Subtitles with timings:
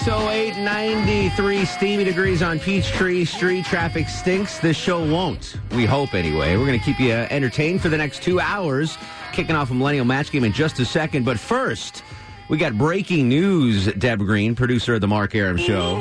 [0.00, 3.64] 608 93 steamy degrees on Peachtree Street.
[3.64, 4.58] Traffic stinks.
[4.58, 5.56] This show won't.
[5.70, 6.56] We hope, anyway.
[6.56, 8.98] We're going to keep you entertained for the next two hours,
[9.32, 11.24] kicking off a Millennial Match Game in just a second.
[11.24, 12.02] But first,
[12.48, 13.86] we got breaking news.
[13.92, 16.00] Deb Green, producer of The Mark Arum Show.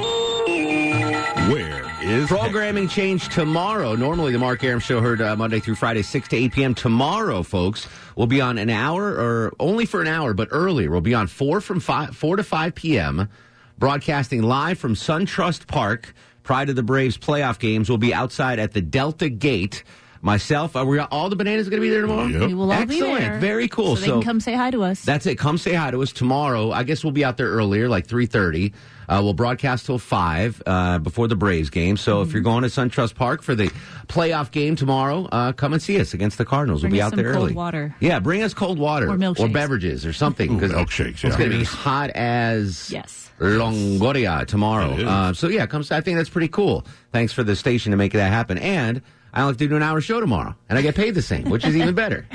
[1.51, 3.95] Where is Programming change tomorrow.
[3.95, 6.73] Normally, The Mark Arum Show heard uh, Monday through Friday, 6 to 8 p.m.
[6.73, 10.89] Tomorrow, folks, we'll be on an hour or only for an hour, but earlier.
[10.89, 13.29] We'll be on 4 from 5, 4 to 5 p.m
[13.77, 16.13] broadcasting live from SunTrust Park.
[16.43, 19.83] Prior to the Braves playoff games, we'll be outside at the Delta Gate.
[20.23, 22.27] Myself, are we all the bananas going to be there tomorrow?
[22.27, 22.47] Yep.
[22.47, 23.19] We will all be Excellent.
[23.19, 23.39] there.
[23.39, 23.97] Very cool.
[23.97, 25.01] So they can come say hi to us.
[25.03, 25.35] That's it.
[25.37, 26.71] Come say hi to us tomorrow.
[26.71, 28.71] I guess we'll be out there earlier, like three thirty.
[29.09, 31.97] Uh, we'll broadcast till five uh, before the Braves game.
[31.97, 32.61] So if you're Mm-hmm.
[32.61, 33.67] going to SunTrust Park for the
[34.07, 36.81] playoff game tomorrow, uh, come and see us against the Cardinals.
[36.81, 37.53] Bring we'll be us out some there cold early.
[37.53, 37.93] water.
[37.99, 39.39] Yeah, bring us cold water Or milkshakes.
[39.41, 40.55] or beverages or something.
[40.55, 41.29] Ooh, 'cause milkshakes, It's yeah.
[41.31, 41.67] going to be Yes.
[41.73, 43.29] hot as Yes.
[43.41, 44.93] Longoria tomorrow.
[45.05, 45.83] Uh, so yeah, come.
[45.91, 46.85] I think that's pretty cool.
[47.11, 48.57] Thanks for the station to make that happen.
[48.57, 49.01] And
[49.33, 51.49] I don't have to do an hour show tomorrow, and I get paid the same,
[51.49, 52.27] which is even better.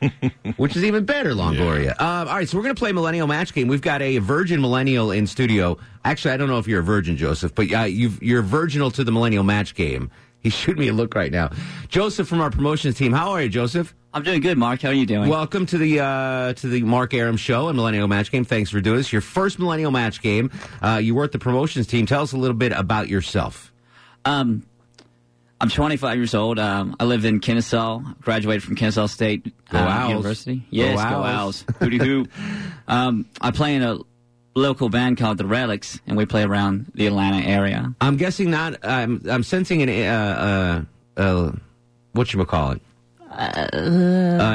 [0.56, 1.90] which is even better, Longoria.
[1.98, 3.66] Uh, all right, so we're going to play Millennial Match Game.
[3.66, 5.76] We've got a Virgin Millennial in studio.
[6.04, 9.02] Actually, I don't know if you're a virgin, Joseph, but uh, you've, you're virginal to
[9.02, 10.10] the Millennial Match Game.
[10.40, 11.50] He's shooting me a look right now.
[11.88, 13.12] Joseph from our promotions team.
[13.12, 13.92] How are you, Joseph?
[14.14, 14.82] I'm doing good, Mark.
[14.82, 15.28] How are you doing?
[15.28, 18.44] Welcome to the uh, to the Mark Arum Show and Millennial Match Game.
[18.44, 19.12] Thanks for doing this.
[19.12, 20.52] Your first Millennial Match Game.
[20.80, 22.06] Uh, you work the promotions team.
[22.06, 23.72] Tell us a little bit about yourself.
[24.24, 24.64] um,
[25.60, 26.58] I'm 25 years old.
[26.58, 28.00] Um, I live in Kennesaw.
[28.20, 30.06] Graduated from Kennesaw State uh.
[30.08, 30.56] University.
[30.56, 31.12] Go Yes, Owls.
[31.12, 31.64] go Owls.
[31.80, 32.26] Hoo.
[32.88, 33.98] Um, I play in a
[34.54, 37.92] local band called The Relics, and we play around the Atlanta area.
[38.00, 38.76] I'm guessing not.
[38.84, 40.84] I'm I'm sensing an uh,
[41.18, 41.52] uh, uh,
[42.12, 42.82] what you call it.
[43.38, 43.68] Uh,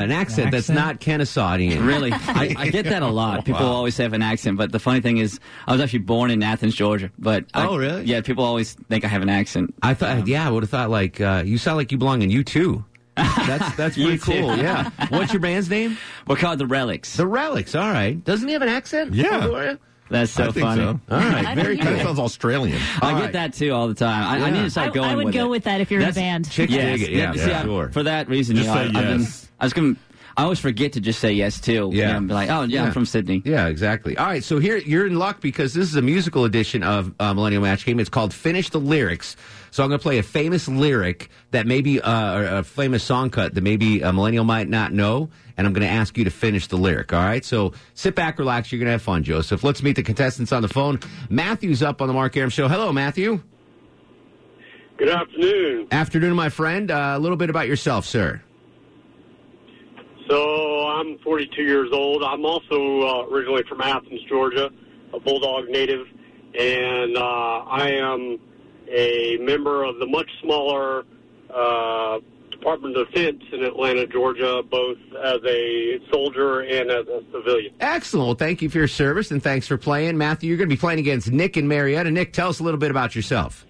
[0.03, 0.77] an accent that's accent?
[0.79, 1.85] not Kennesauian.
[1.85, 3.45] Really, I, I get that a lot.
[3.45, 3.71] People Wow.
[3.73, 6.75] always have an accent, but the funny thing is, I was actually born in Athens,
[6.75, 7.11] Georgia.
[7.19, 8.03] But I- Oh, really?
[8.05, 9.73] Yeah, people always think I have an accent.
[9.83, 12.29] I thought, yeah, I would have thought like uh, you sound like you belong in
[12.31, 12.83] you too.
[13.17, 14.55] That's that's pretty cool.
[14.55, 14.89] Yeah.
[15.09, 15.97] What's your band's name?
[16.27, 17.17] We're called The Relics.
[17.17, 17.75] The Relics.
[17.75, 18.23] All right.
[18.23, 19.13] Doesn't he have an accent?
[19.13, 19.75] Yeah.
[20.11, 20.19] Longoria?
[20.19, 20.81] That's so I think funny.
[20.83, 20.99] so.
[21.09, 21.55] All right.
[21.55, 22.15] Very didn't That cool.
[22.15, 22.79] sounds Australian.
[23.01, 24.23] I All get that too all the time.
[24.23, 24.49] I, I Yeah.
[24.51, 25.49] need to I, start going I would with go it.
[25.49, 26.49] with that if you're in a band.
[26.49, 26.99] Chicks Yes.
[26.99, 27.15] dig it.
[27.15, 27.89] Yeah, See, I- sure.
[27.91, 29.49] For that reason, Just you know, say I, I've been, yes.
[29.59, 29.97] I was going.
[30.41, 31.91] I always forget to just say yes too.
[31.93, 32.07] Yeah.
[32.07, 32.85] You know, be like, oh yeah, Yeah.
[32.87, 33.43] I'm from Sydney.
[33.45, 34.17] Yeah, exactly.
[34.17, 37.31] All right, so here you're in luck because this is a musical edition of uh,
[37.35, 37.99] Millennial Match Game.
[37.99, 39.37] It's called Finish the Lyrics.
[39.69, 43.29] So I'm going to play a famous lyric that maybe uh, or a famous song
[43.29, 46.31] cut that maybe a millennial might not know, and I'm going to ask you to
[46.31, 47.13] finish the lyric.
[47.13, 48.71] All right, so sit back, relax.
[48.71, 49.63] You're going to have fun, Joseph.
[49.63, 50.99] Let's meet the contestants on the phone.
[51.29, 52.67] Matthew's up on the Mark Arum Show.
[52.67, 53.41] Hello, Matthew.
[54.97, 55.87] Good afternoon.
[55.91, 56.89] Afternoon, my friend.
[56.89, 58.41] Uh, a little bit about yourself, sir.
[60.31, 62.23] So I'm 42 years old.
[62.23, 64.69] I'm also uh, originally from Athens, Georgia,
[65.13, 66.07] a Bulldog native,
[66.57, 68.39] and uh, I am
[68.89, 71.03] a member of the much smaller
[71.53, 72.19] uh,
[72.49, 77.73] Department of Defense in Atlanta, Georgia, both as a soldier and as a civilian.
[77.81, 78.25] Excellent.
[78.27, 80.17] Well, thank you for your service and thanks for playing.
[80.17, 82.09] Matthew, you're going to be playing against Nick and Marietta.
[82.09, 83.65] Nick, tell us a little bit about yourself.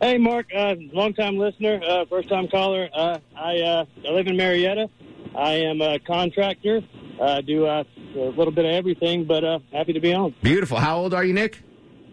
[0.00, 2.88] Hey, Mark, uh, long time listener, uh, first time caller.
[2.94, 4.88] Uh, I, uh, I live in Marietta.
[5.34, 6.82] I am a contractor.
[7.20, 7.84] I do uh,
[8.16, 10.34] a little bit of everything, but uh, happy to be on.
[10.42, 10.78] Beautiful.
[10.78, 11.62] How old are you, Nick?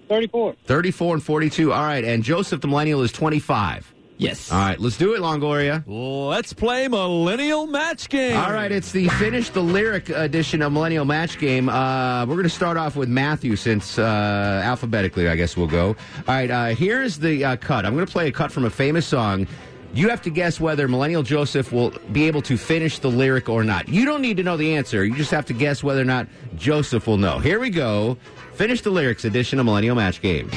[0.07, 0.55] 34.
[0.65, 1.71] 34 and 42.
[1.73, 2.03] All right.
[2.03, 3.93] And Joseph the Millennial is 25.
[4.17, 4.51] Yes.
[4.51, 4.77] All right.
[4.77, 5.81] Let's do it, Longoria.
[5.87, 8.35] Let's play Millennial Match Game.
[8.35, 8.69] All right.
[8.69, 11.69] It's the finish the lyric edition of Millennial Match Game.
[11.69, 15.87] Uh, we're going to start off with Matthew since uh, alphabetically, I guess we'll go.
[15.89, 15.95] All
[16.27, 16.51] right.
[16.51, 17.85] Uh, here's the uh, cut.
[17.85, 19.47] I'm going to play a cut from a famous song.
[19.93, 23.63] You have to guess whether Millennial Joseph will be able to finish the lyric or
[23.63, 23.89] not.
[23.89, 25.03] You don't need to know the answer.
[25.03, 27.39] You just have to guess whether or not Joseph will know.
[27.39, 28.17] Here we go.
[28.53, 30.49] Finish the lyrics edition of Millennial Match Game.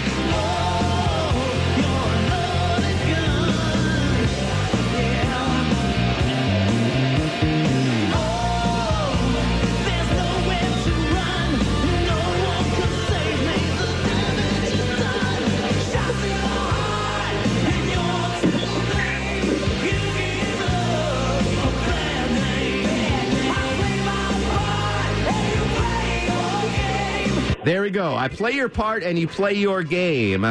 [27.93, 28.15] Go.
[28.15, 30.47] I play your part and you play your game.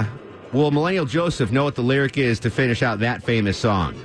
[0.53, 3.95] Will Millennial Joseph know what the lyric is to finish out that famous song?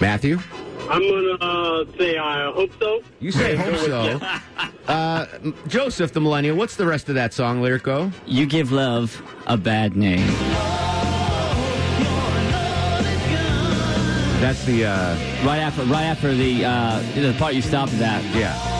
[0.00, 0.38] Matthew?
[0.90, 3.02] I'm gonna uh, say I hope so.
[3.20, 4.20] You say hope so.
[4.88, 5.26] Uh,
[5.66, 8.10] Joseph, the Millennial, what's the rest of that song lyric go?
[8.24, 10.26] You give love a bad name.
[14.40, 18.24] That's the, uh, Right after, right after the uh, the part you stopped at.
[18.34, 18.77] yeah.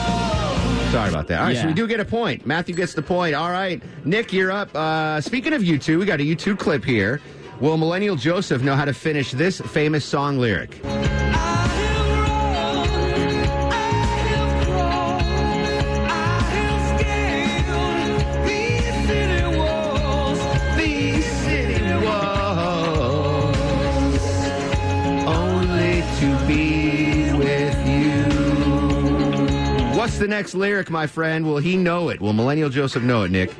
[0.91, 1.39] Sorry about that.
[1.39, 2.47] All right, so we do get a point.
[2.47, 3.35] Matthew gets the point.
[3.35, 3.79] All right.
[4.05, 4.75] Nick, you're up.
[4.75, 7.21] Uh, speaking of U2, we got a U2 clip here.
[7.61, 10.81] Will Millennial Joseph know how to finish this famous song lyric?
[30.19, 31.45] The next lyric, my friend?
[31.45, 32.19] Will he know it?
[32.21, 33.53] Will Millennial Joseph know it, Nick?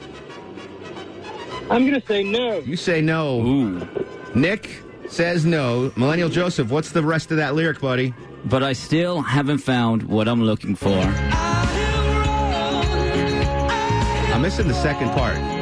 [1.71, 2.59] I'm going to say no.
[2.59, 3.41] You say no.
[3.41, 3.87] Ooh.
[4.35, 5.91] Nick says no.
[5.95, 8.13] Millennial Joseph, what's the rest of that lyric, buddy?
[8.45, 10.97] But I still haven't found what I'm looking for.
[14.33, 15.58] I'm missing the second part.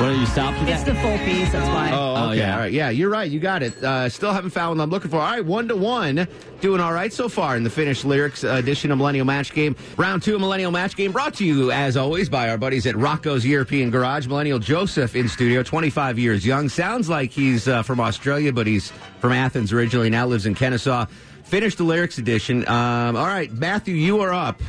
[0.00, 0.68] What you stopped at?
[0.68, 1.50] It's the full piece.
[1.50, 1.90] That's why.
[1.92, 2.38] Oh, Oh, okay.
[2.38, 2.52] yeah.
[2.54, 2.72] All right.
[2.72, 3.28] Yeah, you're right.
[3.28, 3.82] You got it.
[3.82, 5.16] Uh, still haven't found what I'm looking for.
[5.16, 6.28] All right, one to one.
[6.60, 9.74] Doing all right so far in the finished lyrics uh, edition of Millennial Match Game.
[9.96, 12.94] Round two of Millennial Match Game brought to you, as always, by our buddies at
[12.96, 14.26] Rocco's European Garage.
[14.28, 16.68] Millennial Joseph in studio, 25 years young.
[16.68, 21.06] Sounds like he's uh, from Australia, but he's from Athens originally, now lives in Kennesaw.
[21.42, 22.66] Finished the lyrics edition.
[22.68, 24.60] Um, all right, Matthew, you are up.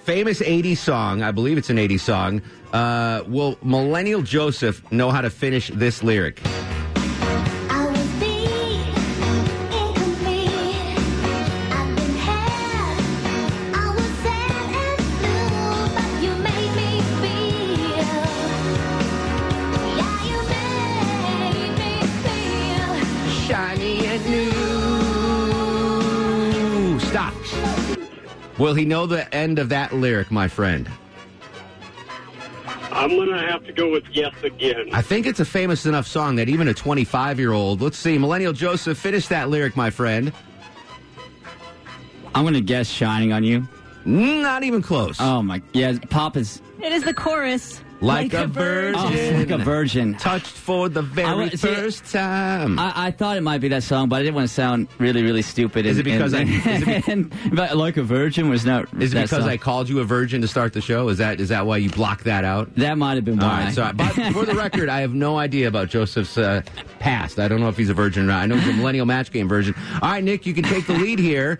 [0.00, 1.22] Famous 80s song.
[1.22, 2.40] I believe it's an 80s song.
[2.72, 6.40] Uh, will Millennial Joseph know how to finish this lyric?
[7.70, 8.86] I was beat,
[9.72, 10.98] incomplete.
[11.72, 12.98] I've been had.
[13.72, 18.20] I was sad and blue, but you made me feel.
[19.96, 20.38] Yeah, you
[21.40, 21.92] made me
[22.24, 22.90] feel.
[23.46, 24.50] shiny and new.
[27.00, 27.34] Stop.
[28.58, 30.90] Will he know the end of that lyric, my friend?
[32.96, 34.88] I'm gonna have to go with yes again.
[34.92, 38.16] I think it's a famous enough song that even a 25 year old, let's see,
[38.16, 40.32] Millennial Joseph, finish that lyric, my friend.
[42.34, 43.68] I'm gonna guess "Shining on You."
[44.06, 45.16] Not even close.
[45.20, 47.82] Oh my, yeah, Pop is It is the chorus.
[48.00, 48.94] Like a virgin.
[49.34, 50.14] oh, like a virgin.
[50.16, 52.78] Touched for the very I see, first time.
[52.78, 55.22] I, I thought it might be that song, but I didn't want to sound really,
[55.22, 55.86] really stupid.
[55.86, 58.84] Is and- it because and, I- is it and- but like a virgin was not.
[59.00, 59.48] Is it that because song.
[59.48, 61.08] I called you a virgin to start the show?
[61.08, 62.74] Is that is that why you blocked that out?
[62.76, 63.64] That might have been why.
[63.64, 63.94] right, sorry.
[63.94, 66.62] But for the record, I have no idea about Joseph's uh,
[66.98, 67.38] past.
[67.38, 68.42] I don't know if he's a virgin or not.
[68.42, 69.74] I know he's a Millennial Match Game virgin.
[70.02, 71.58] All right, Nick, you can take the lead here.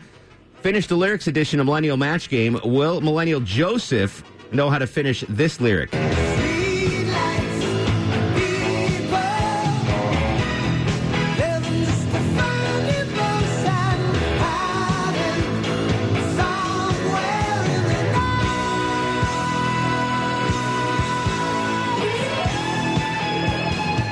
[0.61, 2.59] Finish the lyrics edition of Millennial Match Game.
[2.65, 4.23] Will Millennial Joseph
[4.53, 5.95] know how to finish this lyric?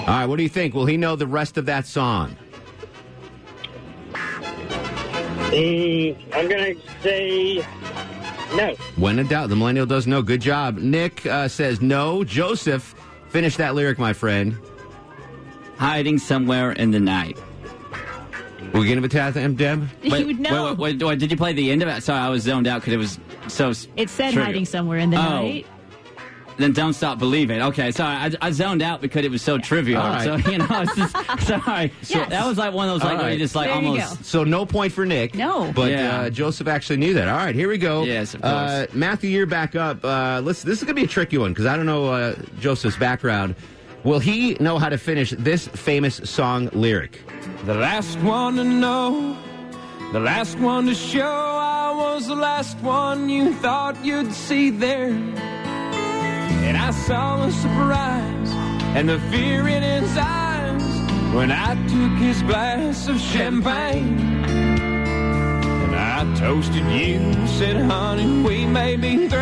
[0.06, 0.74] All right, what do you think?
[0.74, 2.36] Will he know the rest of that song?
[5.54, 7.64] Mm, I'm going to say
[8.56, 8.74] no.
[8.96, 10.22] When in doubt, the Millennial does no.
[10.22, 10.78] Good job.
[10.78, 12.24] Nick uh, says no.
[12.24, 12.94] Joseph,
[13.28, 14.56] finish that lyric, my friend.
[15.78, 17.38] Hiding somewhere in the night.
[18.72, 19.88] We're going to attack him, Deb?
[20.02, 20.70] you would know.
[20.74, 22.02] Wait, wait, wait, did you play the end of it?
[22.02, 23.70] Sorry, I was zoned out because it was so.
[23.96, 24.44] it said trivial.
[24.44, 25.42] hiding somewhere in the Oh.
[25.42, 25.66] night.
[26.56, 27.60] Then don't stop believing.
[27.60, 30.00] Okay, sorry, I, I zoned out because it was so trivial.
[30.00, 30.22] All right.
[30.24, 31.16] So you know, it's just,
[31.48, 31.92] sorry.
[32.02, 32.30] So Yes.
[32.30, 33.38] that was like one of those like All where you right.
[33.40, 34.18] just like There you almost.
[34.18, 34.22] go.
[34.22, 35.34] So no point for Nick.
[35.34, 35.72] No.
[35.74, 36.20] but Yeah.
[36.20, 37.26] uh, Joseph actually knew that.
[37.26, 38.04] All right, here we go.
[38.04, 40.04] Yes, of Uh, Matthew, you're back up.
[40.04, 40.62] Uh, let's.
[40.62, 43.56] This is gonna be a tricky one because I don't know uh, Joseph's background.
[44.04, 47.20] Will he know how to finish this famous song lyric?
[47.64, 49.36] The last one to know,
[50.12, 51.20] the last one to show.
[51.26, 55.08] I was the last one you thought you'd see there.
[56.66, 58.50] And I saw the surprise
[58.96, 60.82] and the fear in his eyes
[61.34, 64.18] when I took his glass of champagne.
[64.48, 69.40] And I toasted you, said, honey, we may be through,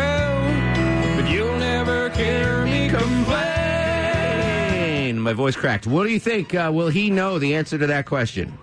[1.15, 3.43] but you'll never hear me complain.
[5.19, 5.87] My voice cracked.
[5.87, 6.53] What do you think?
[6.53, 8.57] Uh, will he know the answer to that question?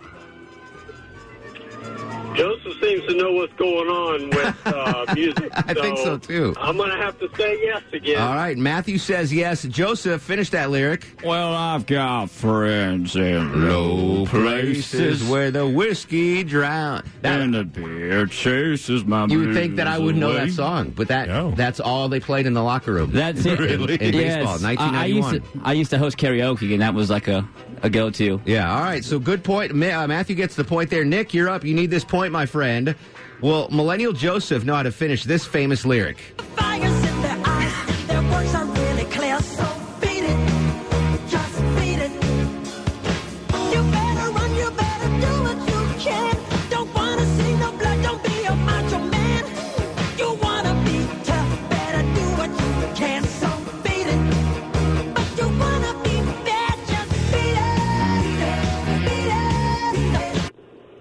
[2.36, 5.48] Joseph seems seems to know what's going on with uh, music.
[5.52, 6.54] I think so, too.
[6.58, 8.20] I'm going to have to say yes again.
[8.20, 9.62] All right, Matthew says yes.
[9.62, 11.06] Joseph, finish that lyric.
[11.24, 17.04] Well, I've got friends in low places where the whiskey drown.
[17.22, 20.90] That, and the beer chases my you would think that I would know that song,
[20.90, 21.52] but that No.
[21.52, 23.12] that's all they played in the locker room.
[23.12, 23.58] That's it.
[23.58, 23.94] Really?
[23.94, 24.64] In baseball, Yes.
[24.64, 25.40] I- I used, 1991.
[25.40, 27.46] to, I used to host karaoke, and that was like a,
[27.82, 28.40] a go-to.
[28.44, 29.04] Yeah, all right.
[29.04, 29.74] So good point.
[29.74, 31.04] Ma- uh, Matthew gets the point there.
[31.04, 31.64] Nick, you're up.
[31.64, 32.94] You need this point, my friend.
[33.40, 36.18] Will Millennial Joseph know how to finish this famous lyric?
[36.56, 36.99] Fires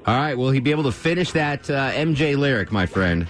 [0.09, 0.35] All right.
[0.35, 3.27] Will he be able to finish that uh, MJ lyric, my friend?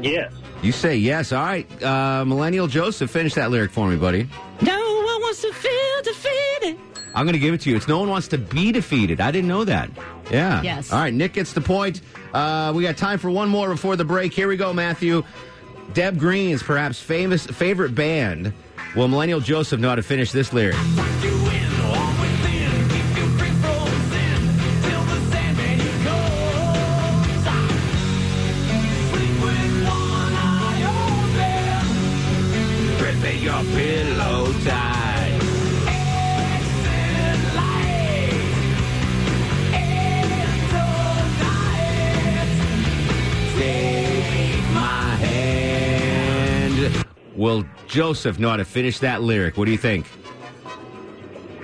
[0.00, 0.32] Yes.
[0.62, 1.32] You say yes.
[1.32, 1.82] All right.
[1.82, 4.28] Uh, Millennial Joseph, finish that lyric for me, buddy.
[4.62, 6.78] No one wants to feel defeated.
[7.12, 7.76] I'm going to give it to you.
[7.76, 9.20] It's no one wants to be defeated.
[9.20, 9.90] I didn't know that.
[10.30, 10.62] Yeah.
[10.62, 10.92] Yes.
[10.92, 11.12] All right.
[11.12, 12.02] Nick gets the point.
[12.32, 14.32] Uh, we got time for one more before the break.
[14.32, 15.24] Here we go, Matthew.
[15.92, 18.52] Deb Green's perhaps famous favorite band.
[18.94, 20.76] Will Millennial Joseph know how to finish this lyric?
[47.88, 49.56] Joseph know how to finish that lyric?
[49.56, 50.06] What do you think?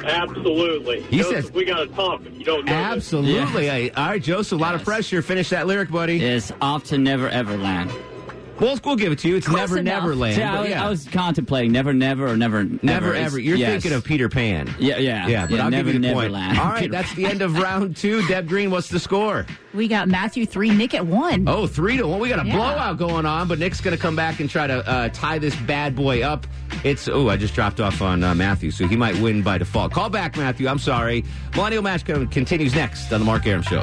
[0.05, 1.03] Absolutely.
[1.03, 2.97] He Joseph, says- we got to talk if you don't know this.
[2.97, 3.67] Absolutely.
[3.67, 5.23] Hey, All right, Joseph, a lot of pressure.
[5.23, 6.23] Finish that lyric, buddy.
[6.23, 7.93] It's off to Never Ever Land.
[8.63, 9.37] We'll, we'll give it to you.
[9.37, 10.03] It's Close Never enough.
[10.05, 10.37] Never Land.
[10.37, 10.87] See, I, but was, yeah.
[10.87, 12.79] I was contemplating Never Never or Never Never.
[12.85, 13.39] Never It's- ever.
[13.41, 13.83] You're yes.
[13.83, 14.73] thinking of Peter Pan.
[14.79, 15.27] Yeah, yeah.
[15.27, 16.33] Yeah, but yeah, I'll Never give you the point.
[16.33, 16.59] Land.
[16.59, 18.25] All right, Peter that's the end of round two.
[18.29, 19.47] Deb Green, what's the score?
[19.75, 21.49] We got Matthew three, Nick at one.
[21.49, 22.21] Oh, three to one.
[22.21, 22.55] We got a Yeah.
[22.57, 25.57] blowout going on, but Nick's going to come back and try to uh, tie this
[25.57, 26.47] bad boy up.
[26.85, 29.93] It's oh, I just dropped off on uh, Matthew, so he might win by default.
[29.93, 30.69] Call back, Matthew.
[30.69, 31.25] I'm sorry.
[31.57, 33.83] Millennial Match co- continues next on the Mark Arum Show.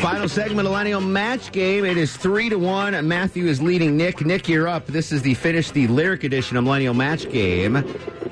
[0.00, 1.84] Final segment, Millennial Match Game.
[1.84, 3.06] It is three to one.
[3.06, 4.24] Matthew is leading Nick.
[4.24, 4.86] Nick, you're up.
[4.86, 7.84] This is the finish the lyric edition of Millennial Match Game.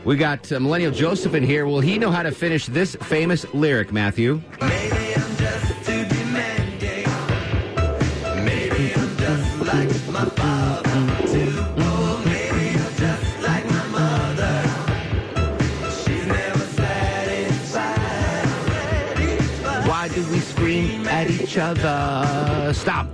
[0.02, 1.66] We got uh, Millennial Joseph in here.
[1.66, 4.40] Will he know how to finish this famous lyric, Matthew?
[4.60, 5.08] Maybe
[21.58, 22.72] other?
[22.74, 23.08] Stop.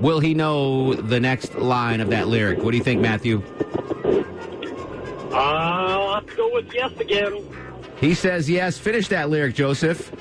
[0.00, 2.62] Will he know the next line of that lyric?
[2.62, 3.42] What do you think, Matthew?
[5.32, 7.48] Uh, I'll have to go with yes again.
[7.98, 8.78] He says yes.
[8.78, 10.12] Finish that lyric, Joseph.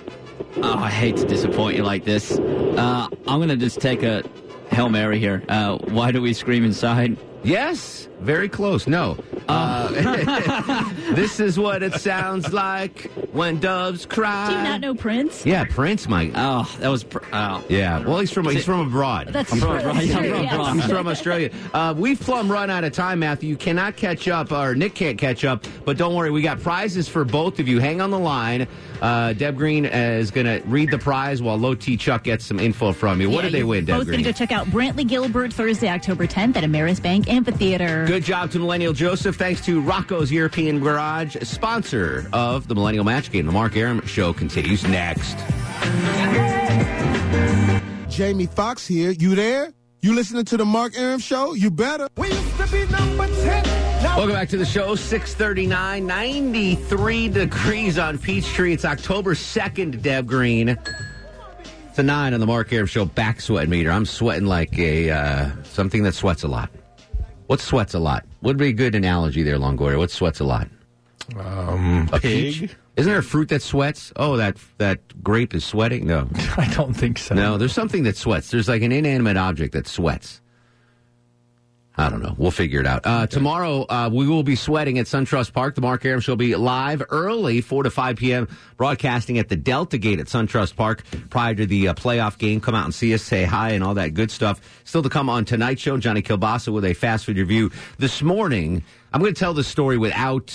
[0.58, 2.32] Oh, I hate to disappoint you like this.
[2.40, 4.24] Uh, I'm gonna just take a
[4.72, 5.44] hail mary here.
[5.50, 7.18] Uh, why do we scream inside?
[7.44, 8.08] Yes.
[8.22, 8.88] Very close.
[8.88, 9.18] No.
[9.48, 14.48] Uh, this is what it sounds like when doves cry.
[14.50, 15.46] Do you not know Prince?
[15.46, 16.32] Yeah, Prince Mike.
[16.36, 17.04] Oh, that was.
[17.04, 17.64] Pr- oh.
[17.70, 18.00] Yeah.
[18.06, 19.28] Well, he's from he's from abroad.
[19.30, 19.90] That's I'm from true.
[19.90, 20.14] Australia.
[20.14, 20.76] That's I'm true, from abroad.
[20.76, 21.50] He's from Australia.
[21.74, 23.50] Uh, we've plumb run out of time, Matthew.
[23.50, 25.66] You cannot catch up, or Nick can't catch up.
[25.86, 27.80] But don't worry, we got prizes for both of you.
[27.80, 28.68] Hang on the line.
[29.02, 32.60] Uh, Deb Green is going to read the prize while Low T Chuck gets some
[32.60, 33.30] info from you.
[33.30, 34.22] What Yeah, did they you're win, Deb Both Green?
[34.22, 38.06] going to go check out Brantley Gilbert Thursday, October 10th at Ameris Bank Amphitheater.
[38.08, 39.35] Good job to Millennial Joseph.
[39.36, 43.46] Thanks to Rocco's European Garage, sponsor of the Millennial Match Game.
[43.46, 45.38] The Mark Arum Show continues next.
[48.10, 49.12] Jamie Foxx here.
[49.12, 49.74] You there?
[50.02, 51.54] You listening to the Mark Arum Show?
[51.54, 52.08] You better.
[52.16, 53.64] We used to be number 10.
[54.04, 54.96] Welcome back to the show.
[54.96, 58.72] 639, 93 degrees on Peachtree.
[58.72, 60.70] It's October 2nd, Deb Green.
[60.70, 63.92] It's a 9 on the Mark Arum Show back sweat meter.
[63.92, 66.70] I'm sweating like a uh, something that sweats a lot.
[67.48, 68.26] What sweats a lot?
[68.42, 69.98] Would be a good analogy there, Longoria.
[69.98, 70.68] What sweats a lot?
[71.38, 72.54] Um, A pig?
[72.54, 72.76] peach?
[72.98, 74.14] Isn't there a fruit that sweats?
[74.16, 76.06] Oh, that that grape is sweating?
[76.08, 76.28] No.
[76.58, 77.36] I don't think so.
[77.36, 78.52] No, there's something that sweats.
[78.52, 80.42] There's like an inanimate object that sweats.
[81.98, 82.36] I don't know.
[82.38, 83.06] We'll figure it out.
[83.06, 85.76] Uh, Tomorrow, uh, we will be sweating at SunTrust Park.
[85.76, 89.56] The Mark Arum Show will be live early, 4 to 5 p.m., broadcasting at the
[89.56, 92.60] Delta Gate at SunTrust Park prior to the uh, playoff game.
[92.60, 94.60] Come out and see us, say hi, and all that good stuff.
[94.84, 97.72] Still to come on tonight's show, Johnny Kilbasa with a fast food review.
[97.98, 98.84] This morning,
[99.14, 100.54] I'm going to tell the story without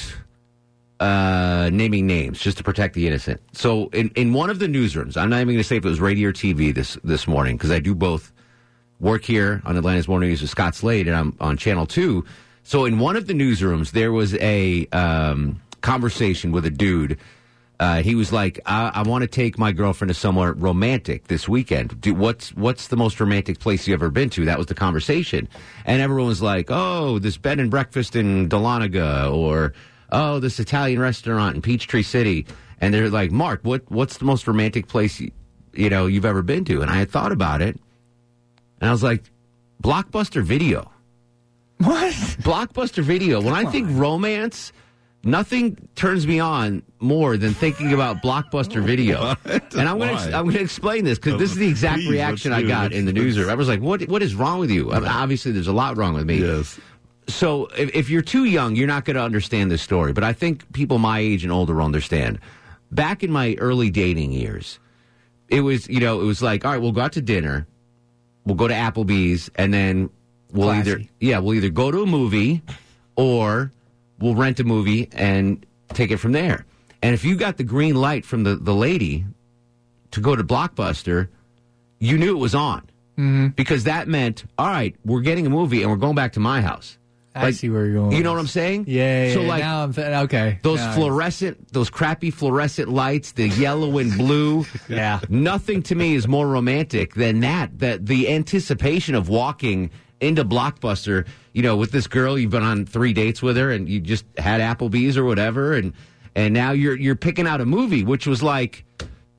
[1.00, 3.40] uh, naming names just to protect the innocent.
[3.52, 5.88] So in, in one of the newsrooms, I'm not even going to say if it
[5.88, 8.30] was radio or TV this this morning because I do both
[9.00, 12.24] work here on Atlanta's Morning News with Scott Slade and I'm on Channel Two.
[12.62, 17.18] So in one of the newsrooms, there was a um, conversation with a dude.
[17.80, 21.48] Uh, he was like, "I, I want to take my girlfriend to somewhere romantic this
[21.48, 21.98] weekend.
[21.98, 25.48] Do, what's what's the most romantic place you've ever been to?" That was the conversation,
[25.86, 29.72] and everyone was like, "Oh, this bed and breakfast in Dahlonega," or
[30.12, 32.46] "Oh, this Italian restaurant in Peachtree City."
[32.82, 35.30] And they're like, "Mark, what what's the most romantic place you,
[35.72, 37.80] you know you've ever been to?" And I had thought about it,
[38.80, 39.24] and I was like,
[39.82, 40.90] "Blockbuster Video."
[41.78, 42.12] What?
[42.42, 43.40] Blockbuster Video.
[43.40, 44.72] When I think romance,
[45.22, 49.34] nothing turns me on more than thinking about Blockbuster Video.
[49.44, 52.10] and I'm going to I'm going to explain this because this is the exact Please,
[52.10, 53.48] reaction I got in the newsroom.
[53.48, 55.96] I was like, "What what is wrong with you?" I mean, obviously, there's a lot
[55.96, 56.38] wrong with me.
[56.38, 56.78] Yes.
[57.28, 60.12] So if, if you're too young, you're not going to understand this story.
[60.12, 62.40] But I think people my age and older will understand.
[62.90, 64.80] Back in my early dating years,
[65.48, 67.66] it was you know it was like, all right, we'll go out to dinner,
[68.44, 70.10] we'll go to Applebee's, and then
[70.52, 70.90] we'll Classy.
[70.90, 72.62] either yeah we'll either go to a movie
[73.16, 73.70] or
[74.18, 76.64] we'll rent a movie and take it from there.
[77.02, 79.24] And if you got the green light from the, the lady
[80.10, 81.28] to go to Blockbuster,
[81.98, 82.82] you knew it was on.
[83.18, 83.48] Mm-hmm.
[83.48, 86.60] Because that meant, all right, we're getting a movie and we're going back to my
[86.60, 86.98] house.
[87.34, 88.16] I see where you're going.
[88.16, 88.86] You know what I'm saying?
[88.88, 89.26] Yeah.
[89.26, 90.58] yeah So like now I'm th- okay.
[90.62, 94.66] those Now fluorescent, those crappy fluorescent lights, the yellow and blue.
[94.88, 95.20] Yeah.
[95.28, 97.78] Nothing to me is more romantic than that.
[97.78, 102.86] That the anticipation of walking into Blockbuster, you know, with this girl you've been on
[102.86, 105.92] three dates with her, and you just had Applebee's or whatever, and
[106.34, 108.84] and now you're you're picking out a movie, which was like.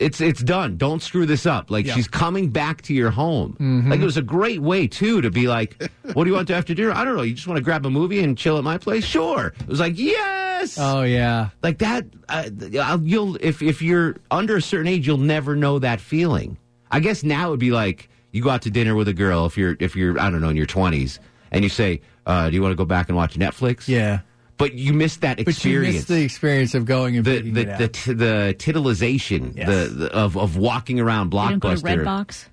[0.01, 0.77] It's it's done.
[0.77, 1.70] Don't screw this up.
[1.72, 1.93] Like Yeah.
[1.93, 3.53] she's coming back to your home.
[3.53, 3.91] Mm-hmm.
[3.91, 5.81] Like it was a great way too to be like,
[6.13, 6.91] what do you want to after dinner?
[6.91, 7.22] I don't know.
[7.22, 9.05] You just want to grab a movie and chill at my place?
[9.05, 9.53] Sure.
[9.60, 11.50] It was like yes Oh yeah.
[11.63, 12.50] like that uh,
[12.81, 16.55] I'll- you'll if if you're under a certain age you'll never know that feeling
[16.91, 19.46] i guess now it would be like you go out to dinner with a girl
[19.48, 21.17] if you're if you're i don't know in your 20s
[21.51, 24.19] and you say uh, do you want to go back and watch netflix Yeah.
[24.62, 25.45] But you missed that experience.
[25.45, 27.78] But you experience missed the experience of going and the picking the it out.
[27.80, 29.67] the, t- the titillization Yes.
[29.67, 32.45] the, the of of walking around You don't go to Redbox?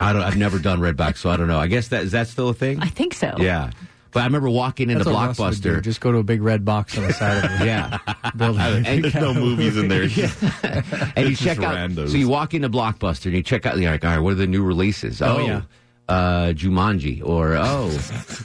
[0.00, 2.26] i don't i've never done redbox so i don't know i guess that is that
[2.26, 3.34] still a thing I think so.
[3.38, 3.70] yeah
[4.10, 5.74] but i remember walking into That's what Russ would do.
[5.76, 7.98] blockbuster Just go to a big red box on the side of the yeah
[8.36, 8.60] building.
[8.86, 10.02] And- There's no movies in there.
[11.16, 11.74] and you check out.
[11.76, 12.10] randos.
[12.10, 13.78] So you walk into Blockbuster and you check out.
[13.78, 15.22] You're like, all right, what are the new releases?
[15.22, 15.62] Oh, Oh, yeah.
[16.08, 17.90] Uh, Jumanji or oh,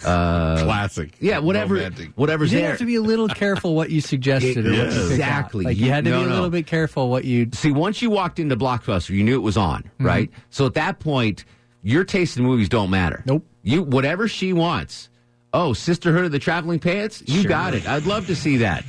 [0.06, 1.12] uh, Classic.
[1.20, 2.12] yeah, whatever, Romantic.
[2.15, 2.70] whatever's You did there.
[2.72, 5.10] have to be a little careful what you suggested or what you.
[5.12, 5.65] Exactly.
[5.65, 6.34] Like you had to No, be a no.
[6.36, 7.50] little bit careful what you.
[7.54, 10.06] See, once you walked into Blockbuster, you knew it was on, Mm-hmm.
[10.06, 10.30] right?
[10.50, 11.46] So at that point,
[11.84, 13.24] your taste in movies don't matter.
[13.26, 13.46] Nope.
[13.63, 15.10] You whatever she wants.
[15.54, 17.24] Oh, Sisterhood of the Traveling Pants?
[17.26, 17.50] You Sure.
[17.50, 17.88] got it.
[17.88, 18.84] I'd love to see that.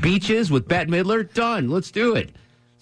[0.00, 1.32] Beaches with Bette Midler?
[1.32, 1.70] Done.
[1.70, 2.30] Let's do it.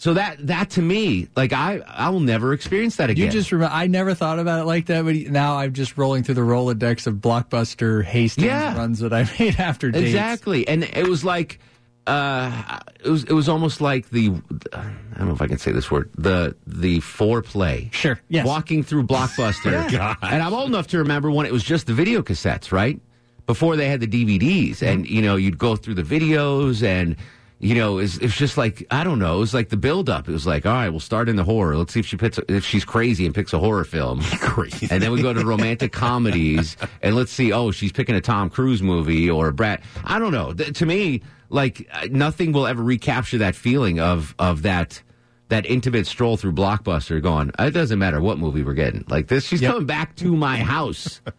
[0.01, 3.27] So that that to me, like I I will never experience that again.
[3.27, 3.75] You just remember.
[3.75, 7.09] I never thought about it like that, but now I'm just rolling through the Rolodex
[7.09, 8.77] of blockbuster Hastings Yeah.
[8.77, 10.07] runs that I made after dates.
[10.07, 11.59] Exactly, and it was like,
[12.07, 14.29] uh, it was it was almost like the
[14.73, 14.85] I
[15.19, 17.93] don't know if I can say this word the the foreplay.
[17.93, 18.47] Sure, yes.
[18.47, 22.23] Walking through Blockbuster, and I'm old enough to remember when it was just the video
[22.23, 23.01] cassettes, right?
[23.47, 27.17] Before they had the DVDs, and you know you'd go through the videos and.
[27.61, 29.37] You know, it's, it's just like I don't know.
[29.37, 30.29] It was like the build up.
[30.29, 31.77] It was like, all right, we'll start in the horror.
[31.77, 34.21] Let's see if she picks if she's crazy and picks a horror film.
[34.41, 34.87] Crazy.
[34.91, 37.53] And then we go to romantic comedies, and let's see.
[37.53, 39.81] Oh, she's picking a Tom Cruise movie or a Brad.
[40.05, 40.53] I don't know.
[40.53, 45.03] Th- to me, like nothing will ever recapture that feeling of of that
[45.49, 47.21] that intimate stroll through Blockbuster.
[47.21, 49.05] Going, it doesn't matter what movie we're getting.
[49.09, 49.73] Like this, she's Yep.
[49.73, 51.21] coming back to my house.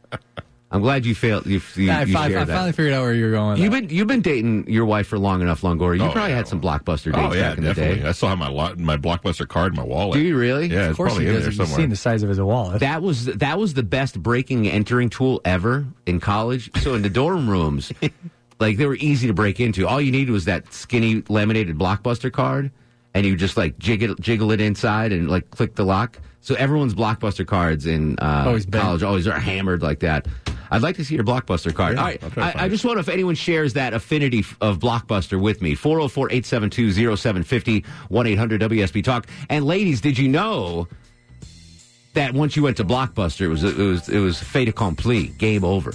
[0.72, 1.48] I'm glad you failed.
[1.48, 3.60] You, you, I, you fi- I finally figured out where you're going.
[3.60, 3.88] You've that.
[3.88, 5.98] been you've been dating your wife for long enough, Longoria.
[5.98, 6.36] You Oh, probably yeah.
[6.38, 8.04] had some blockbuster dates Oh yeah, back in the day.
[8.04, 10.14] I still have my lot, my blockbuster card in my wallet.
[10.14, 10.68] Do you really?
[10.68, 11.76] Yeah, of it's course probably he in there You've somewhere.
[11.78, 12.82] seen the size of his wallet.
[12.82, 16.70] That was that was the best breaking entering tool ever in college.
[16.84, 17.92] So in the dorm rooms,
[18.60, 19.88] like they were easy to break into.
[19.88, 22.70] All you needed was that skinny laminated blockbuster card,
[23.16, 26.20] and you just like jiggle jiggle it inside and like click the lock.
[26.42, 30.28] So everyone's blockbuster cards in uh, Always college always are hammered like that.
[30.72, 31.96] I'd like to see your blockbuster card.
[31.96, 34.44] Yeah, All right, I'll try to I, I just wonder if anyone shares that affinity
[34.62, 35.76] of blockbuster with me.
[35.76, 39.28] 404 872 0750 1 800 WSB Talk.
[39.50, 40.88] And ladies, did you know?
[42.14, 45.64] that once you went to Blockbuster, it was it was it was fait accompli, game
[45.64, 45.94] over.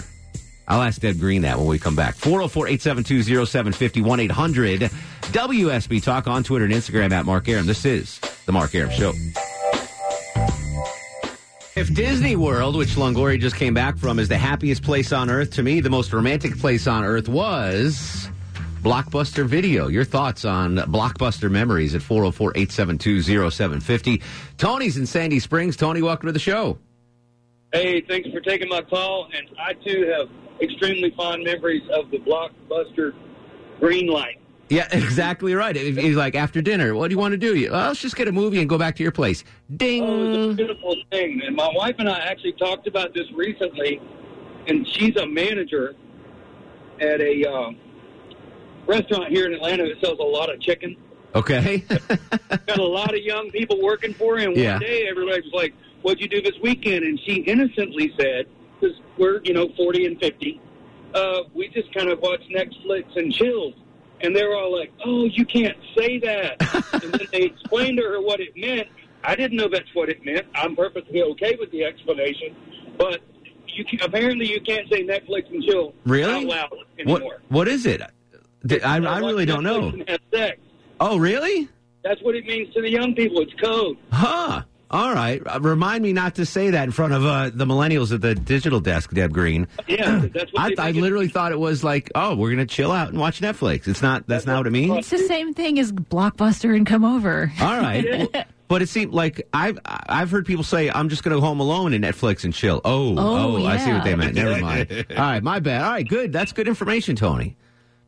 [0.66, 2.16] I'll ask Deb Green that when we come back.
[2.16, 7.66] 404-872-0750, 800 WSB Talk on Twitter and Instagram at Mark Arum.
[7.66, 9.12] This is the Mark Arum Show.
[11.76, 15.50] If Disney World, which Longoria just came back from, is the happiest place on earth,
[15.54, 18.28] to me, the most romantic place on earth was
[18.80, 19.88] Blockbuster Video.
[19.88, 24.22] Your thoughts on Blockbuster memories at 404 872 0750.
[24.56, 25.76] Tony's in Sandy Springs.
[25.76, 26.78] Tony, welcome to the show.
[27.72, 29.28] Hey, thanks for taking my call.
[29.36, 30.28] And I too have
[30.62, 33.14] extremely fond memories of the blockbuster
[33.80, 34.38] green light.
[34.74, 35.74] Yeah, exactly right.
[35.76, 37.54] He's like, after dinner, what do you want to do?
[37.56, 39.44] You- Well, let's just get a movie and go back to your place.
[39.76, 40.02] Ding.
[40.02, 41.40] Oh, it was a beautiful thing.
[41.46, 44.00] And my wife and I actually talked about this recently.
[44.66, 45.94] And she's a manager
[47.00, 47.76] at a um,
[48.86, 50.96] restaurant here in Atlanta that sells a lot of chicken.
[51.34, 51.78] Okay.
[52.66, 54.44] Got a lot of young people working for her.
[54.46, 54.74] And Yeah.
[54.74, 58.46] one day, everybody was like, "What'd you do this weekend?" And she innocently said,
[58.80, 60.60] "Because we're you know forty and fifty,
[61.12, 63.74] uh, we just kind of watch Netflix and chilled."
[64.24, 66.56] And they were all like, "Oh, you can't say that."
[67.04, 68.88] and then they explained to her what it meant.
[69.22, 70.46] I didn't know that's what it meant.
[70.54, 72.56] I'm perfectly okay with the explanation,
[72.98, 73.20] but
[73.66, 76.32] you can, apparently you can't say Netflix and chill Really?
[76.32, 77.42] out loud what anymore.
[77.48, 78.00] What is it?
[78.02, 78.10] I,
[78.84, 80.50] I really don't Netflix know.
[81.00, 81.68] Oh, really?
[82.02, 83.40] That's what it means to the young people.
[83.40, 83.96] It's code.
[84.12, 84.62] Huh.
[84.94, 85.42] All right.
[85.44, 88.34] Uh, remind me not to say that in front of uh, the millennials at the
[88.36, 89.66] digital desk, Deb Green.
[89.88, 92.72] Yeah, that's what I, they I literally thought it was like, oh, we're going to
[92.72, 93.88] chill out and watch Netflix.
[93.88, 94.96] It's not, that's not what it means.
[94.98, 97.52] It's the same thing as Blockbuster and come over.
[97.60, 98.30] All right.
[98.66, 101.46] Well, But it seemed like I've I've heard people say I'm just going to go
[101.46, 102.80] home alone and Netflix and chill.
[102.84, 104.34] Oh, Oh, oh, I see what they meant.
[104.34, 104.90] Never mind.
[105.10, 105.82] All right, my bad.
[105.84, 106.32] All right, good.
[106.32, 107.56] That's good information, Tony.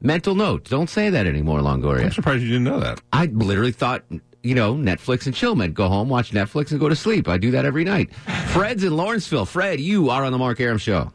[0.01, 2.05] Mental note: Don't say that anymore, Longoria.
[2.05, 3.01] I'm surprised you didn't know that.
[3.13, 4.03] I literally thought,
[4.47, 7.29] you know, Netflix and chill meant go home, watch Netflix, and go to sleep.
[7.29, 8.15] I do that every night.
[8.53, 9.47] Fred's in Lawrenceville.
[9.47, 11.13] Fred, you are on the Mark Arum Show.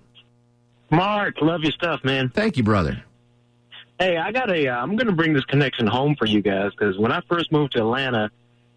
[0.89, 2.29] Mark, love your stuff, man.
[2.29, 3.01] Thank you, brother.
[3.99, 4.67] Hey, I got a.
[4.67, 7.51] Uh, I'm going to bring this connection home for you guys because when I first
[7.51, 8.29] moved to Atlanta,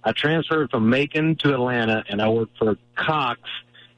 [0.05, 3.40] I transferred from Macon to Atlanta, and I worked for Cox,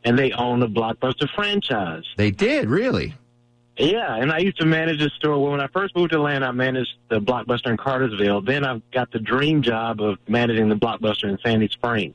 [0.04, 2.04] and they own the Blockbuster franchise.
[2.16, 3.14] They did really.
[3.78, 5.38] Yeah, and I used to manage a store.
[5.38, 8.40] Well, when I first moved to Atlanta, I managed the Blockbuster in Cartersville.
[8.40, 12.14] Then I got the dream job of managing the Blockbuster in Sandy Springs.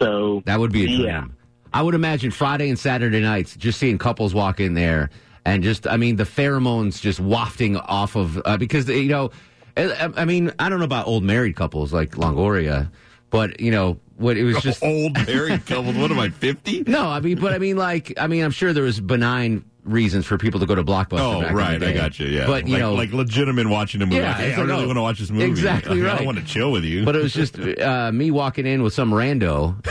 [0.00, 1.00] So That would be a dream.
[1.02, 1.24] Yeah.
[1.72, 5.10] I would imagine Friday and Saturday nights, just seeing couples walk in there
[5.44, 9.30] and just, I mean, the pheromones just wafting off of, uh, because, you know,
[9.76, 12.90] I, I mean, I don't know about old married couples like Longoria,
[13.30, 14.82] but, you know, what it was just.
[14.82, 15.94] Old married couples.
[15.94, 16.84] What am I, 50?
[16.88, 20.26] No, I mean, but I mean, like, I mean, I'm sure there was benign reasons
[20.26, 21.20] for people to go to Blockbuster.
[21.20, 21.82] Oh, back in the right.
[21.82, 22.26] I got you.
[22.26, 22.46] Yeah.
[22.46, 24.16] But, you like, know, like legitimate watching a movie.
[24.16, 25.44] Yeah, like, hey, I like, really oh, want to watch this movie.
[25.44, 27.04] exactly I, mean, I don't want to chill with you.
[27.04, 29.82] But it was just uh, me walking in with some rando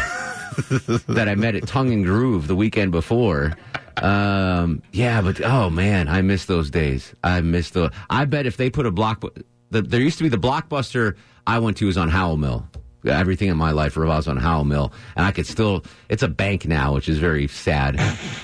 [1.08, 3.54] that I met at Tongue and Groove the weekend before.
[3.98, 7.14] Um, yeah, but oh man, I miss those days.
[7.24, 7.92] I miss the.
[8.10, 9.24] I bet if they put a block,
[9.72, 12.68] the, there used to be the blockbuster I went to was on Howell Mill.
[13.06, 15.84] Everything in my life revolves on Howell Mill, and I could still.
[16.10, 17.96] It's a bank now, which is very sad.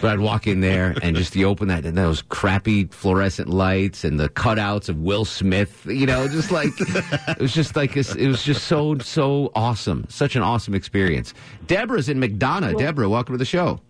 [0.02, 4.04] But I'd walk in there and just you open that and those crappy fluorescent lights
[4.04, 5.86] and the cutouts of Will Smith.
[5.86, 10.36] You know, just like it was just like it was just so so awesome, such
[10.36, 11.34] an awesome experience.
[11.68, 12.78] Deborah's in McDonough.
[12.78, 13.82] Deborah, welcome to the show.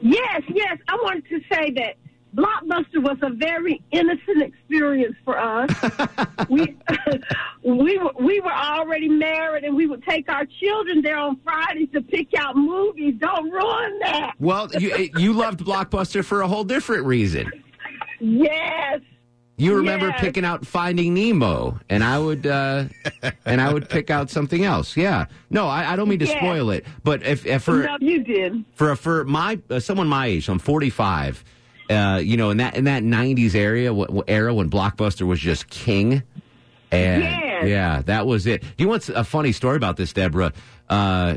[0.00, 0.78] Yes, yes.
[0.88, 1.96] I wanted to say that
[2.34, 5.70] Blockbuster was a very innocent experience for us.
[6.48, 6.76] we
[7.62, 11.88] we were we were already married, and we would take our children there on Fridays
[11.92, 13.14] to pick out movies.
[13.18, 14.32] Don't ruin that.
[14.40, 17.50] Well, you you loved Blockbuster for a whole different reason.
[18.20, 19.00] Yes.
[19.56, 20.20] You remember Yes.
[20.20, 22.86] picking out Finding Nemo, and I would uh,
[23.46, 24.96] and I would pick out something else.
[24.96, 26.38] Yeah, no, I, I don't mean to Yes.
[26.38, 28.64] spoil it, but if, if for no, you did.
[28.74, 31.44] for for my uh, someone my age, I'm 45.
[31.90, 35.68] Uh, you know, in that in that 90s area w- era when Blockbuster was just
[35.68, 36.22] king,
[36.90, 37.66] and Yes.
[37.66, 38.62] yeah, that was it.
[38.62, 40.52] Do you want a funny story about this, Deborah?
[40.88, 41.36] Uh,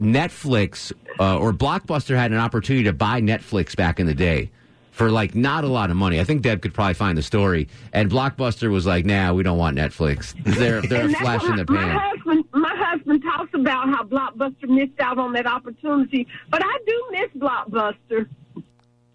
[0.00, 4.50] Netflix uh, or Blockbuster had an opportunity to buy Netflix back in the day
[4.90, 6.18] for like not a lot of money.
[6.20, 7.68] I think Deb could probably find the story.
[7.92, 10.34] And Blockbuster was like, "Nah, we don't want Netflix.
[10.44, 14.68] They're they're a flash in the pan." My husband, my husband talks about how Blockbuster
[14.68, 18.28] missed out on that opportunity, but I do miss Blockbuster.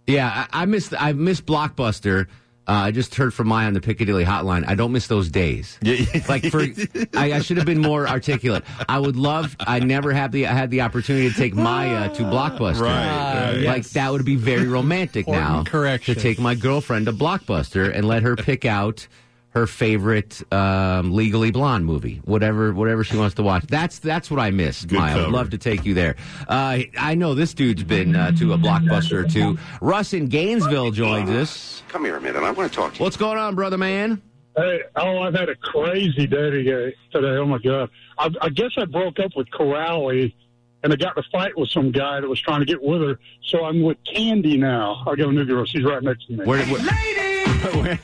[0.08, 2.28] Yeah, I, I miss I miss Blockbuster.
[2.70, 4.67] Uh, I just heard from Maya on the Piccadilly hotline.
[4.67, 5.80] I don't miss those days.
[6.28, 6.65] like for,
[7.15, 8.65] I, I should have been more articulate.
[8.89, 9.56] I would love.
[9.62, 12.82] I never had the I had the opportunity to take Maya to Blockbuster.
[12.82, 13.63] Right, right.
[13.63, 13.93] Like yes.
[13.93, 15.63] that would be very romantic now.
[15.63, 16.15] Correction.
[16.15, 19.08] To take my girlfriend to Blockbuster and let her pick out
[19.58, 23.65] her favorite um, Legally Blonde movie, whatever whatever she wants to watch.
[23.67, 25.17] That's that's what I miss, Maya.
[25.17, 26.15] I would love to take you there.
[26.48, 29.58] Uh, I know this dude's been uh, to a Blockbuster or two.
[29.82, 31.82] Russ in Gainesville joins us.
[31.88, 32.43] Come here a minute.
[32.43, 33.04] I want to talk to you.
[33.04, 34.22] What's going on, brother man?
[34.56, 36.96] Hey, oh, I've had a crazy day today.
[37.12, 37.38] today.
[37.38, 37.89] Oh my god!
[38.17, 40.34] I, I guess I broke up with Corrali,
[40.84, 43.02] and I got in a fight with some guy that was trying to get with
[43.02, 43.20] her.
[43.46, 45.04] So I'm with Candy now.
[45.08, 45.65] I got a new girl.
[45.65, 46.46] She's right next to me.
[46.46, 47.27] Where, where,
[47.58, 47.96] Where,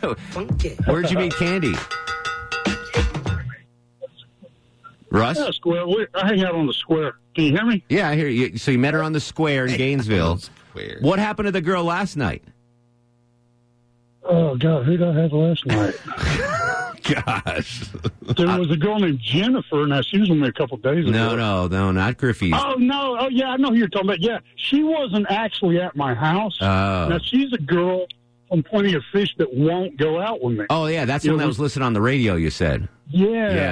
[0.85, 1.73] where'd you meet Candy?
[5.09, 5.37] Russ?
[5.37, 5.87] Yeah, square.
[5.87, 7.13] We, I hang out on the square.
[7.35, 7.83] Can you hear me?
[7.87, 8.57] Yeah, I hear you.
[8.57, 10.37] So you met her on the square in Gainesville.
[10.69, 10.97] Square.
[11.01, 12.43] What happened to the girl last night?
[14.23, 15.93] Oh God, who did I have last night?
[17.03, 17.89] Gosh.
[18.37, 21.07] There was a girl named Jennifer, and now she was with me a couple days
[21.07, 21.11] ago.
[21.11, 22.53] No, no, no, not Griffey's.
[22.55, 23.17] Oh no!
[23.19, 24.21] Oh yeah, I know who you're talking about.
[24.21, 26.57] Yeah, she wasn't actually at my house.
[26.61, 27.09] Oh.
[27.09, 28.07] Now she's a girl
[28.53, 30.65] from Plenty of Fish that won't go out with me.
[30.69, 32.35] Oh yeah, that's the You one know, that was listed on the radio.
[32.35, 32.87] You said.
[33.09, 33.27] Yeah,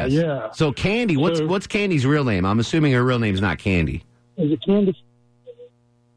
[0.08, 0.12] Yes.
[0.12, 0.52] yeah.
[0.54, 2.46] So Candy, what's So- what's Candy's real name?
[2.46, 4.04] I'm assuming her real name's not Candy.
[4.38, 4.92] Is it Candy?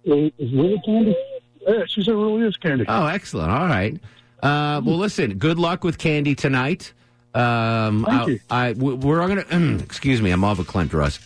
[0.05, 1.14] Is it really Candy?
[1.66, 2.85] Yeah, she said it really is Candy.
[2.88, 3.50] Oh, excellent.
[3.50, 3.94] All right.
[4.42, 5.35] Uh, well, listen.
[5.35, 6.92] Good luck with Candy tonight.
[7.35, 8.40] Um, Thank I, you.
[8.50, 9.77] I- we- we're gonna.
[9.83, 10.31] excuse me.
[10.31, 11.18] I'm off a Clint Russ.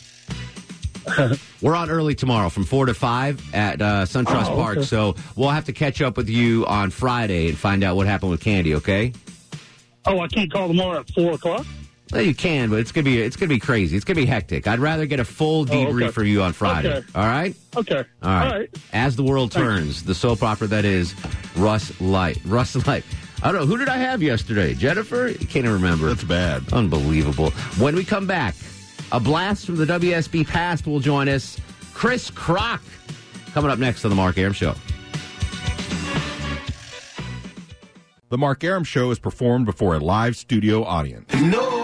[1.62, 4.78] We're on early tomorrow from four to five at uh, SunTrust Oh, Park.
[4.78, 4.86] okay.
[4.86, 8.30] So we'll have to catch up with you on Friday and find out what happened
[8.30, 8.74] with Candy.
[8.76, 9.12] Okay?
[10.06, 11.66] Oh, I can't call tomorrow at four o'clock.
[12.12, 13.94] Well, you can, but it's gonna be it's gonna be crazy.
[13.94, 14.66] It's gonna be hectic.
[14.66, 15.84] I'd rather get a full Oh, okay.
[15.84, 16.88] debrief for you on Friday.
[16.90, 17.06] Okay.
[17.14, 17.54] All right.
[17.76, 17.96] Okay.
[17.96, 18.46] All right.
[18.52, 18.70] All right.
[18.94, 21.14] As the world turns, the soap opera that is
[21.54, 22.38] Russ Light.
[22.46, 23.04] Russ Light.
[23.42, 23.66] I don't know.
[23.66, 24.72] Who did I have yesterday?
[24.72, 25.34] Jennifer?
[25.34, 26.08] Can't even remember.
[26.08, 26.72] That's bad.
[26.72, 27.50] Unbelievable.
[27.78, 28.54] When we come back,
[29.12, 31.58] a blast from the WSB past will join us.
[31.94, 32.82] Chris Krok
[33.52, 34.74] coming up next on the Mark Arum Show.
[38.28, 41.32] The Mark Arum Show is performed before a live studio audience.
[41.34, 41.78] No,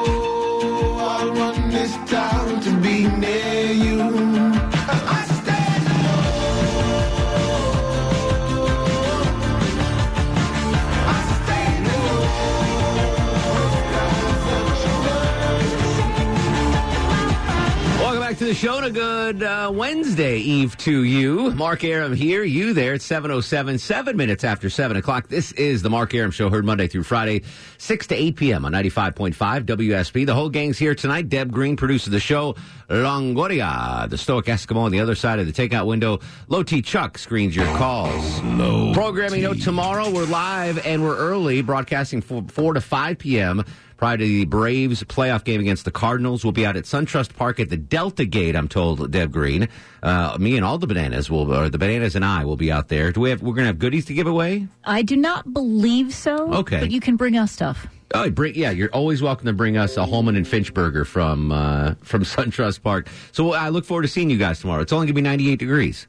[18.24, 21.50] back to the show and a good uh, Wednesday Eve to you.
[21.50, 22.94] Mark Arum here, you there.
[22.94, 25.28] It's 7.07, seven minutes after 7 o'clock.
[25.28, 27.42] This is the Mark Arum Show, heard Monday through Friday,
[27.76, 28.64] 6 to 8 p.m.
[28.64, 29.34] on 95.5
[29.66, 30.24] WSB.
[30.24, 31.28] The whole gang's here tonight.
[31.28, 32.56] Deb Green produces the show.
[32.88, 36.20] Longoria, the Stoic Eskimo on the other side of the takeout window.
[36.48, 38.42] Low T Chuck screens your calls.
[38.42, 43.64] Low Programming note tomorrow, we're live and we're early, broadcasting from 4 to 5 p.m.
[43.96, 47.60] Prior to the Braves playoff game against the Cardinals, we'll be out at SunTrust Park
[47.60, 48.56] at the Delta Gate.
[48.56, 49.68] I'm told Deb Green.
[50.04, 52.88] Uh, me and all the bananas will, or the bananas and I will be out
[52.88, 53.10] there.
[53.10, 53.42] Do we have?
[53.42, 54.68] We're gonna have goodies to give away.
[54.84, 56.52] I do not believe so.
[56.52, 56.80] Okay.
[56.80, 57.86] But you can bring us stuff.
[58.12, 58.70] Oh, bring yeah!
[58.70, 62.82] You're always welcome to bring us a Holeman and Finch burger from uh, from SunTrust
[62.82, 63.08] Park.
[63.32, 64.82] So I look forward to seeing you guys tomorrow.
[64.82, 66.06] It's only gonna be 98 degrees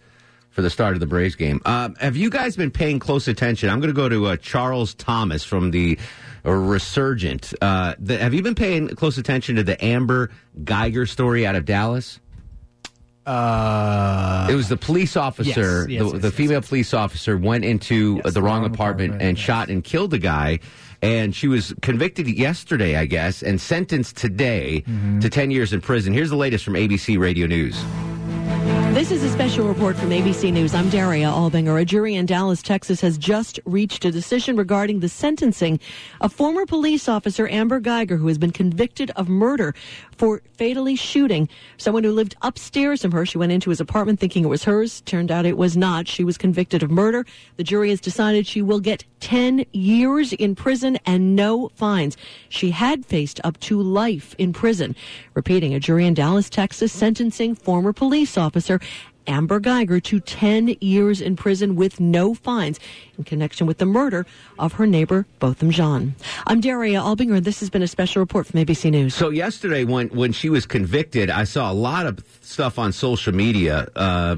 [0.55, 1.61] for the start of the Braves game.
[1.65, 3.69] Um, have you guys been paying close attention?
[3.69, 5.99] I'm going to go to uh, Charles Thomas from the
[6.45, 7.53] uh, Resurgent.
[7.61, 10.31] Uh, the, have you been paying close attention to the Amber
[10.63, 12.21] Guyger story out of Dallas?
[13.25, 17.65] Uh, it was the police officer, yes, yes, the, yes, the female police officer went
[17.65, 20.59] into the wrong, apartment, and shot and killed a guy.
[21.01, 25.19] And she was convicted yesterday, I guess, and sentenced today Mm-hmm.
[25.19, 26.13] to 10 years in prison.
[26.13, 27.75] Here's the latest from ABC Radio News.
[28.95, 30.73] This is a special report from ABC News.
[30.73, 31.81] I'm Daria Albinger.
[31.81, 35.81] A jury in Dallas, Texas has just reached a decision regarding the sentencing
[36.21, 39.75] of former police officer Amber Guyger, who has been convicted of murder
[40.15, 43.25] for fatally shooting someone who lived upstairs from her.
[43.25, 45.01] She went into his apartment thinking it was hers.
[45.01, 46.07] Turned out it was not.
[46.07, 47.25] She was convicted of murder.
[47.57, 52.15] The jury has decided she will get 10 years in prison and no fines.
[52.47, 54.95] She had faced up to life in prison.
[55.33, 58.79] Repeating, a jury in Dallas, Texas sentencing former police officer
[59.25, 62.79] Amber Guyger to 10 years in prison with no fines
[63.17, 64.27] in connection with the murder
[64.59, 66.13] of her neighbor, Botham Jean.
[66.45, 69.15] I'm Daria Albinger, and this has been a special report from ABC News.
[69.15, 73.33] So yesterday, when when she was convicted, I saw a lot of stuff on social
[73.33, 73.87] media.
[73.95, 74.35] Uh,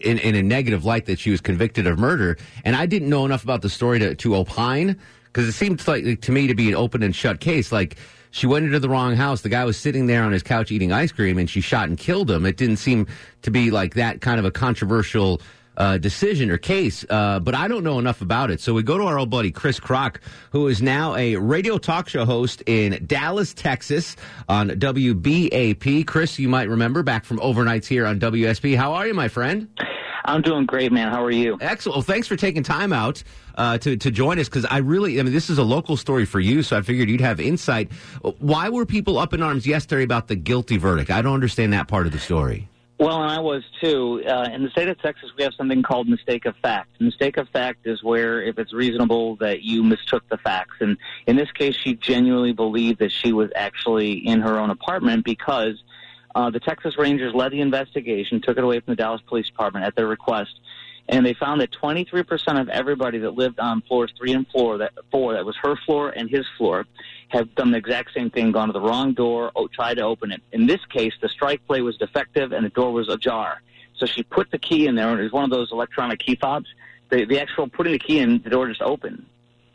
[0.00, 3.24] in, in a negative light that she was convicted of murder, and I didn't know
[3.24, 6.68] enough about the story to, to opine because it seemed like to me to be
[6.68, 7.70] an open and shut case.
[7.70, 7.96] Like
[8.30, 9.42] she went into the wrong house.
[9.42, 11.98] The guy was sitting there on his couch eating ice cream, and she shot and
[11.98, 12.44] killed him.
[12.46, 13.06] It didn't seem
[13.42, 15.40] to be like that kind of a controversial
[15.76, 18.60] uh, decision or case, uh, but I don't know enough about it.
[18.60, 22.08] So we go to our old buddy Chris Krok, who is now a radio talk
[22.08, 24.16] show host in Dallas, Texas,
[24.48, 26.06] on WBAP.
[26.06, 28.76] Chris, you might remember back from overnights here on WSB.
[28.76, 29.68] How are you, my friend?
[30.26, 31.10] I'm doing great, man.
[31.10, 31.56] How are you?
[31.60, 31.96] Excellent.
[31.96, 33.22] Well, thanks for taking time out
[33.54, 36.24] uh, to to join us because I really, I mean, this is a local story
[36.24, 37.92] for you, so I figured you'd have insight.
[38.38, 41.10] Why were people up in arms yesterday about the guilty verdict?
[41.10, 42.68] I don't understand that part of the story.
[42.98, 44.22] Well, and I was too.
[44.26, 46.98] Uh, in the state of Texas, we have something called mistake of fact.
[46.98, 50.76] Mistake of fact is where, if it's reasonable, that you mistook the facts.
[50.80, 55.26] And in this case, she genuinely believed that she was actually in her own apartment
[55.26, 55.82] because
[56.36, 59.86] uh, the Texas Rangers led the investigation, took it away from the Dallas Police Department
[59.86, 60.60] at their request,
[61.08, 64.92] and they found that 23% of everybody that lived on floors three and floor that
[65.10, 66.84] four that was her floor and his floor
[67.28, 70.42] have done the exact same thing, gone to the wrong door, tried to open it.
[70.52, 73.62] In this case, the strike plate was defective and the door was ajar.
[73.96, 76.36] So she put the key in there, and it was one of those electronic key
[76.36, 76.68] fobs.
[77.08, 79.24] The, the actual putting the key in, the door just opened.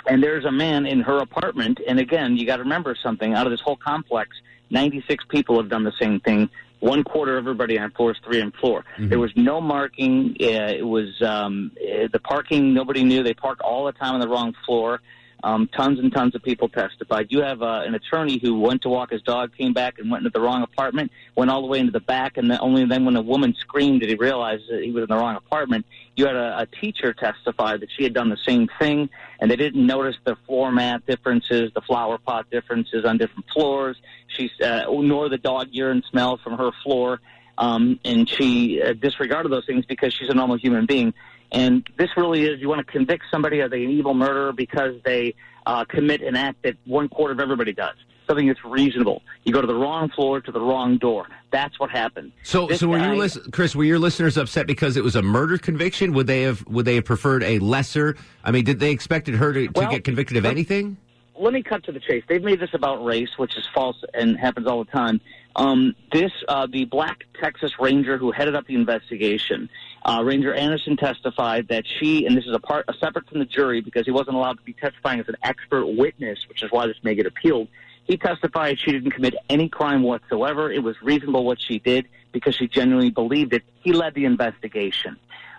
[0.05, 3.33] And there's a man in her apartment, and again, you got to remember something.
[3.33, 4.35] Out of this whole complex,
[4.71, 6.49] 96 people have done the same thing.
[6.79, 8.83] One quarter of everybody on floors three and four.
[9.09, 10.35] There was no marking.
[10.41, 12.73] Uh, it was um, uh, the parking.
[12.73, 13.21] Nobody knew.
[13.21, 14.99] They parked all the time on the wrong floor.
[15.43, 17.27] Um, tons and tons of people testified.
[17.29, 20.25] You have uh, an attorney who went to walk his dog, came back and went
[20.25, 23.05] into the wrong apartment, went all the way into the back, and then only then
[23.05, 25.85] when the woman screamed did he realize that he was in the wrong apartment.
[26.15, 29.55] You had a, a teacher testify that she had done the same thing, and they
[29.55, 33.97] didn't notice the floor mat differences, the flower pot differences on different floors.
[34.27, 37.19] She's uh, nor the dog urine smell from her floor,
[37.57, 41.13] um, and she uh, disregarded those things because she's a normal human being.
[41.51, 45.35] And this really is you want to convict somebody of an evil murderer because they
[45.65, 47.95] uh, commit an act that one quarter of everybody does.
[48.27, 49.21] Something that's reasonable.
[49.43, 51.27] You go to the wrong floor to the wrong door.
[51.51, 52.31] That's what happened.
[52.43, 53.75] So, This so were guy- lis- Chris?
[53.75, 56.13] Were your listeners upset because it was a murder conviction?
[56.13, 58.15] Would they have would they have preferred a lesser?
[58.45, 60.95] I mean, did they expected her to, to Well, get convicted of anything?
[61.39, 62.23] Let me cut to the chase.
[62.27, 65.21] They've made this about race, which is false and happens all the time.
[65.55, 69.69] Um, this, uh, the black Texas Ranger who headed up the investigation,
[70.05, 73.45] uh, Ranger Anderson testified that she, and this is a part, a separate from the
[73.45, 76.87] jury because he wasn't allowed to be testifying as an expert witness, which is why
[76.87, 77.67] this may get appealed.
[78.05, 80.71] He testified she didn't commit any crime whatsoever.
[80.71, 83.63] It was reasonable what she did because she genuinely believed it.
[83.81, 85.17] He led the investigation.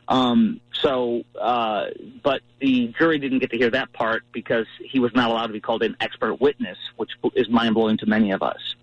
[0.08, 1.86] Um, so, uh,
[2.22, 5.52] but the jury didn't get to hear that part because he was not allowed to
[5.52, 8.74] be called an expert witness, which is mind blowing to many of us.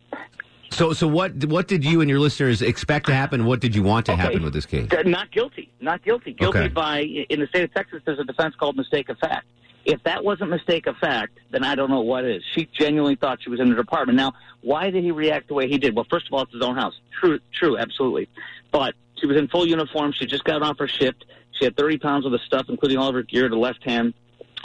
[0.71, 3.45] So, so what what did you and your listeners expect to happen?
[3.45, 4.87] What did you want to happen with this case?
[5.05, 5.69] Not guilty.
[5.81, 6.33] Not guilty.
[6.33, 6.67] Guilty Okay.
[6.67, 9.45] by, in the state of Texas, there's a defense called mistake of fact.
[9.85, 12.43] If that wasn't mistake of fact, then I don't know what is.
[12.53, 14.17] She genuinely thought she was in her apartment.
[14.17, 15.95] Now, why did he react the way he did?
[15.95, 16.93] Well, first of all, it's his own house.
[17.19, 18.29] True, true, absolutely.
[18.71, 20.13] But she was in full uniform.
[20.13, 21.25] She just got off her shift.
[21.51, 24.13] She had 30 pounds of stuff, including all of her gear, the left hand.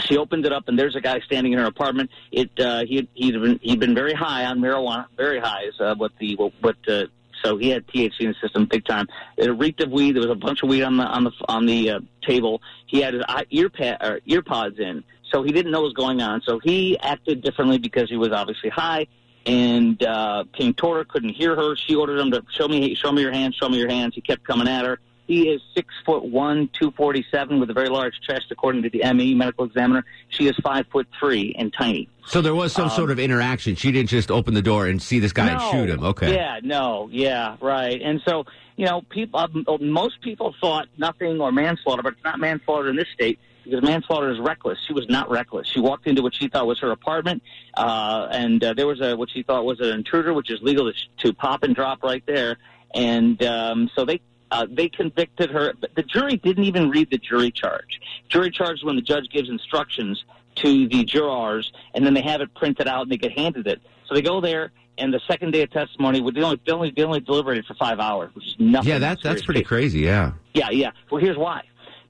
[0.03, 2.11] She opened it up, and there's a guy standing in her apartment.
[2.33, 5.95] It uh, he he'd been he'd been very high on marijuana, very high is uh,
[5.95, 7.05] what the what uh,
[7.45, 9.07] so he had THC in the system big time.
[9.37, 10.17] It reeked of weed.
[10.17, 12.61] There was a bunch of weed on the on the on the uh, table.
[12.87, 15.95] He had his ear pad or ear pods in, so he didn't know what was
[15.95, 16.43] going on.
[16.45, 19.07] So he acted differently because he was obviously high
[19.47, 21.77] and uh, came toward couldn't hear her.
[21.77, 24.15] She ordered him to show me show me your hands, show me your hands.
[24.15, 24.99] He kept coming at her.
[25.27, 28.91] He is six foot one, two forty seven, with a very large chest, according to
[28.91, 30.05] the ME medical examiner.
[30.29, 32.09] She is five foot three and tiny.
[32.27, 33.75] So there was some Um, sort of interaction.
[33.75, 36.05] She didn't just open the door and see this guy and shoot him.
[36.05, 36.35] Okay.
[36.35, 38.01] Yeah, no, yeah, right.
[38.03, 38.45] And so,
[38.77, 42.97] you know, people, uh, most people thought nothing or manslaughter, but it's not manslaughter in
[42.97, 44.79] this state because manslaughter is reckless.
[44.87, 45.67] She was not reckless.
[45.69, 47.43] She walked into what she thought was her apartment,
[47.77, 50.93] uh, and uh, there was a what she thought was an intruder, which is legal
[50.93, 52.59] to, to pop and drop right there.
[52.95, 54.21] And um, so they.
[54.51, 55.73] Uh, they convicted her.
[55.81, 58.01] But the jury didn't even read the jury charge.
[58.29, 60.23] Jury charge is when the judge gives instructions
[60.57, 63.81] to the jurors, and then they have it printed out and they get handed it.
[64.07, 67.03] So they go there, and the second day of testimony, they only they only, they
[67.03, 68.91] only deliberated for five hours, which is nothing.
[68.91, 69.69] Yeah, that, that's pretty case.
[69.69, 70.01] crazy.
[70.01, 70.33] Yeah.
[70.53, 70.93] Yeah, yeah.
[71.11, 71.63] Well, here's why.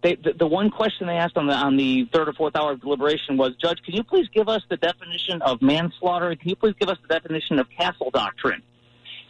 [0.05, 2.73] They, the, the one question they asked on the on the third or fourth hour
[2.73, 6.37] of deliberation was, Judge, can you please give us the definition of manslaughter?
[6.37, 8.63] Can you please give us the definition of castle doctrine?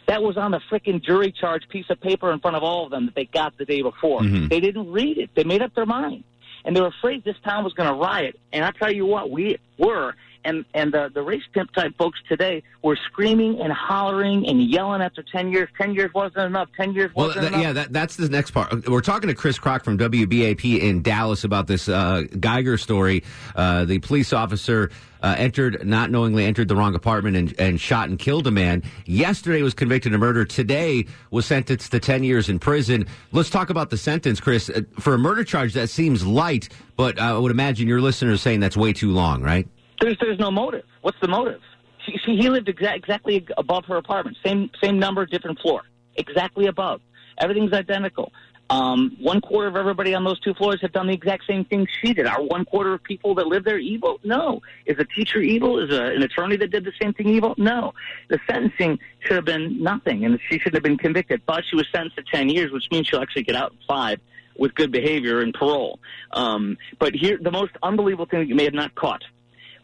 [0.07, 2.91] That was on the frickin' jury charge piece of paper in front of all of
[2.91, 4.19] them that they got the day before.
[4.19, 4.49] Mhm.
[4.49, 5.29] They didn't read it.
[5.33, 6.25] They made up their mind,
[6.65, 8.37] and they were afraid this town was going to riot.
[8.51, 10.13] And I tell you what, we were.
[10.45, 15.01] And and the the race pimp type folks today were screaming and hollering and yelling
[15.01, 15.69] after ten years.
[15.77, 16.69] Ten years wasn't enough.
[16.77, 17.61] Ten years Well, wasn't th- enough.
[17.63, 18.87] yeah, that, that's the next part.
[18.87, 23.23] We're talking to Chris Krok from WBAP in Dallas about this uh, Guyger story.
[23.55, 24.91] Uh, the police officer
[25.23, 28.83] uh, entered, not knowingly entered the wrong apartment and, and shot and killed a man.
[29.07, 30.45] Yesterday was convicted of murder.
[30.45, 33.07] Today was sentenced to 10 years in prison.
[33.31, 34.69] Let's talk about the sentence, Chris.
[34.69, 38.59] Uh, For a murder charge, that seems light, but I would imagine your listeners saying
[38.59, 39.67] that's way too long, right?
[40.01, 40.85] There's there's no motive.
[41.01, 41.61] What's the motive?
[42.05, 44.37] She, she he lived exa- exactly above her apartment.
[44.45, 45.81] Same same number, different floor.
[46.15, 47.01] Exactly above.
[47.37, 48.31] Everything's identical.
[48.69, 51.87] Um, one quarter of everybody on those two floors have done the exact same thing
[52.01, 52.25] she did.
[52.25, 54.19] Are one quarter of people that live there evil?
[54.23, 54.61] No.
[54.87, 55.77] Is a teacher evil?
[55.77, 57.53] Is a, an attorney that did the same thing evil?
[57.57, 57.93] No.
[58.29, 61.43] The sentencing should have been nothing, and she shouldn't have been convicted.
[61.45, 64.19] But she was sentenced to ten years, which means she'll actually get out in five
[64.57, 65.99] with good behavior and parole.
[66.31, 69.23] Um, but here, the most unbelievable thing that you may have not caught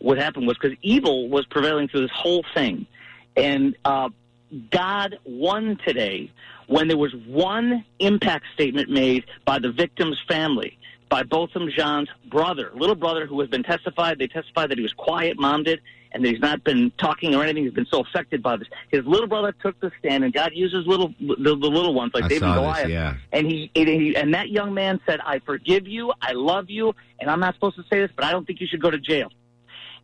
[0.02, 2.86] what happened was because evil was prevailing through this whole thing,
[3.36, 4.10] and uh,
[4.72, 6.32] God won today
[6.68, 10.78] when there was one impact statement made by the victim's family.
[11.10, 14.18] by Botham Jean's brother, little brother, who has been testified.
[14.18, 15.82] They testified that he was quiet, mom did,
[16.14, 17.66] and that he's not been talking or anything.
[17.66, 18.70] He's been so affected by this.
[18.90, 22.24] His little brother took the stand, and God uses little the, the little ones like
[22.24, 23.16] I David and this, yeah.
[23.34, 26.14] And he, and he and that young man said, "I forgive you.
[26.22, 28.68] I love you." And I'm not supposed to say this, but I don't think you
[28.68, 29.30] should go to jail.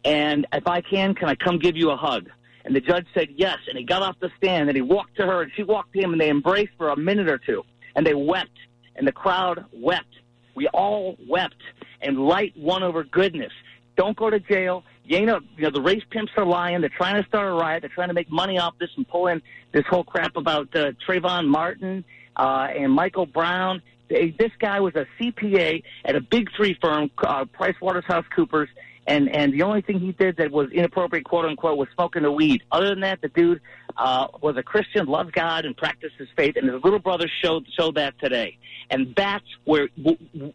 [0.08, 2.30] And if I can, can I come give you a hug?
[2.64, 3.58] And the judge said yes.
[3.68, 5.99] And he got off the stand and he walked to her and she walked to
[5.99, 7.64] him and they embraced for a minute or two.
[7.93, 8.58] And they wept.
[8.95, 10.16] And the crowd wept.
[10.55, 11.62] We all wept.
[12.01, 13.51] And light won over goodness.
[13.97, 14.86] Don't go to jail.
[15.03, 16.80] You know, you know, the race pimps are lying.
[16.80, 17.82] They're trying to start a riot.
[17.82, 19.41] They're trying to make money off this and pull in
[19.74, 22.05] this whole crap about uh, Trayvon Martin
[22.38, 23.82] uh, and Michael Brown.
[24.10, 28.68] They, this guy was a CPA at a big three firm, uh, PricewaterhouseCoopers,
[29.08, 32.32] and and the only thing he did that was inappropriate, quote unquote, was smoking the
[32.32, 32.64] weed.
[32.72, 33.62] Other than that, the dude
[33.95, 36.55] uh, was a Christian, loved God, and practiced his faith.
[36.58, 38.58] And his little brother showed showed that today.
[38.89, 39.89] And that's where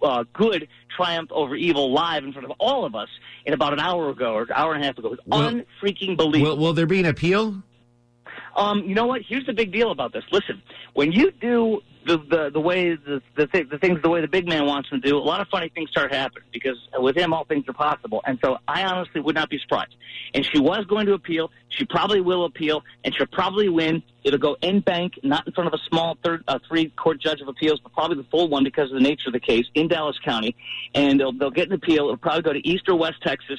[0.02, 3.08] uh, good triumphed over evil live in front of all of us
[3.46, 5.12] in about an hour ago or an hour and a half ago.
[5.12, 6.56] It was unfreaking believable.
[6.56, 7.62] Will, will there be an appeal?
[8.56, 9.22] Um, you know what?
[9.26, 10.24] Here's the big deal about this.
[10.30, 14.20] Listen, when you do the the, the way the the, th- the things the way
[14.20, 17.16] the big man wants to do, a lot of funny things start happening because with
[17.16, 18.20] him all things are possible.
[18.26, 19.94] And so I honestly would not be surprised.
[20.34, 21.50] And she was going to appeal.
[21.68, 24.02] She probably will appeal, and she'll probably win.
[24.24, 27.40] It'll go en banc, not in front of a small third uh, three court judge
[27.40, 29.88] of appeals, but probably the full one because of the nature of the case in
[29.88, 30.54] Dallas County.
[30.94, 32.04] And they'll they'll get an appeal.
[32.04, 33.58] It'll probably go to East or West Texas.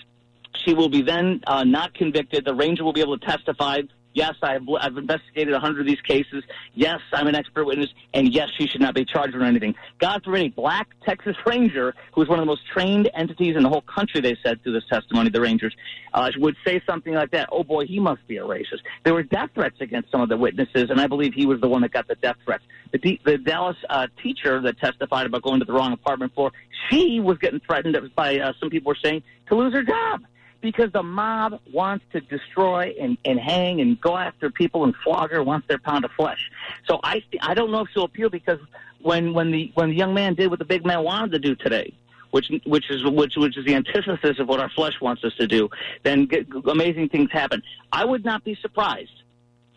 [0.55, 2.45] She will be then uh, not convicted.
[2.45, 3.81] The ranger will be able to testify.
[4.13, 6.43] Yes, I have, I've investigated a hundred of these cases.
[6.75, 9.75] Yes, I'm an expert witness, and yes, she should not be charged with anything.
[9.99, 13.63] God forbid a black Texas Ranger, who is one of the most trained entities in
[13.63, 15.75] the whole country, they said through this testimony, the Rangers,
[16.13, 17.49] uh, would say something like that.
[17.51, 18.81] Oh boy, he must be a racist.
[19.03, 21.69] There were death threats against some of the witnesses, and I believe he was the
[21.69, 22.63] one that got the death threats.
[22.91, 26.51] The, D- the Dallas uh, teacher that testified about going to the wrong apartment floor,
[26.89, 30.21] she was getting threatened by uh, some people were saying to lose her job
[30.63, 35.29] because the mob wants to destroy and, and hang and go after people and flog
[35.29, 36.49] her wants their pound of flesh.
[36.87, 38.59] So I I don't know if she'll appeal because
[39.01, 41.53] when when the when the young man did what the big man wanted to do
[41.55, 41.93] today,
[42.31, 45.45] which which is which which is the antithesis of what our flesh wants us to
[45.45, 45.69] do,
[46.03, 47.61] then g- amazing things happen.
[47.91, 49.21] I would not be surprised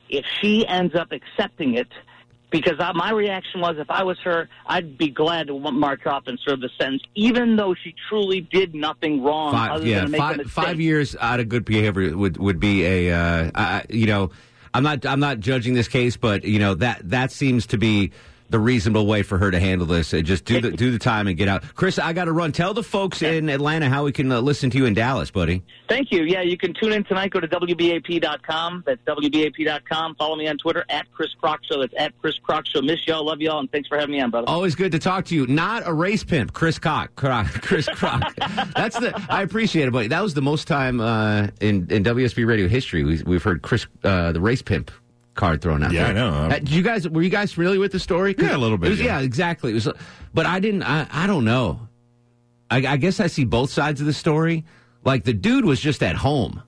[0.09, 1.89] if she ends up accepting it.
[2.61, 6.25] Because I, my reaction was, if I was her, I'd be glad to march off
[6.27, 10.11] and serve the sentence, even though she truly did nothing wrong Five, other yeah, than
[10.13, 13.85] make a five, five years out of good behavior would would be a uh, I,
[13.89, 14.31] you know
[14.73, 18.13] I'm not I'm not judging this case, but you know that that seems to be
[18.49, 20.13] the reasonable way for her to handle this.
[20.15, 21.63] Uh, Just do the do the time and get out.
[21.75, 22.53] Chris, I got to run.
[22.53, 25.63] Tell the folks in Atlanta how we can uh, listen to you in Dallas, buddy.
[25.89, 26.23] Thank you.
[26.25, 27.31] Yeah, you can tune in tonight.
[27.33, 28.85] Go to WBAP.com.
[28.87, 30.15] That's WBAP.com.
[30.17, 31.81] Follow me on Twitter at Chris Krok Show.
[31.81, 32.83] That's at Chris Krok Show.
[32.83, 33.25] Miss y'all.
[33.25, 33.59] Love y'all.
[33.61, 34.49] And thanks for having me on, brother.
[34.49, 35.47] Always good to talk to you.
[35.47, 38.35] Not a race pimp, Chris Cock, Krok, Chris Krok.
[38.75, 39.21] That's the.
[39.29, 40.09] I appreciate it, buddy.
[40.09, 43.87] That was the most time uh, in in WSB radio history we, we've heard Chris
[44.05, 44.91] uh, the race pimp
[45.37, 45.93] card thrown out.
[45.93, 46.25] Yeah, there.
[46.25, 46.31] I know.
[46.55, 48.35] Uh, did you guys were you guys familiar with the story?
[48.37, 49.19] Yeah, a little bit, was- yeah.
[49.19, 49.25] yeah.
[49.25, 49.71] exactly.
[49.71, 49.89] It was,
[50.35, 50.83] but I didn't.
[50.83, 51.89] I, I don't know.
[52.71, 54.65] I, I guess I see both sides of the story.
[55.05, 56.63] Like the dude was just at home.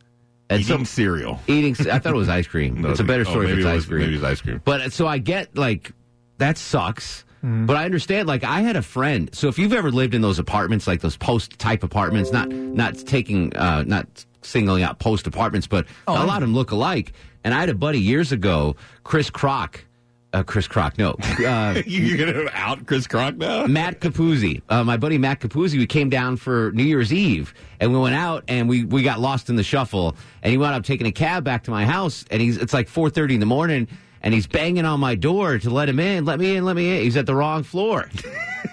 [0.51, 1.41] And Eating cereal.
[1.47, 1.75] Eating.
[1.91, 2.81] I thought it was ice cream.
[2.81, 4.01] No, it's a better oh, story if maybe it's it ice was- cream.
[4.01, 4.63] maybe it's ice cream.
[4.65, 5.93] But so I get like
[6.39, 7.25] that sucks.
[7.41, 8.27] But I understand.
[8.27, 9.31] Like I had a friend.
[9.33, 12.97] So if you've ever lived in those apartments, like those post type apartments, not not
[12.99, 17.13] taking, uh, not singling out post apartments, but a lot of them look alike.
[17.45, 19.85] And I had a buddy years ago, Chris Krok.
[20.33, 21.17] Uh, Chris Krok, no.
[21.39, 23.67] Uh, You're gonna out Chris Krok now?
[23.67, 27.93] Matt Capuzzi, uh, my buddy Matt Capuzzi, we came down for New Year's Eve and
[27.93, 30.85] we went out and we, we got lost in the shuffle and he wound up
[30.85, 33.47] taking a cab back to my house and he's it's like four thirty in the
[33.47, 33.87] morning
[34.23, 36.97] and he's banging on my door to let him in, let me in, let me
[36.97, 37.03] in.
[37.03, 38.09] He's at the wrong floor.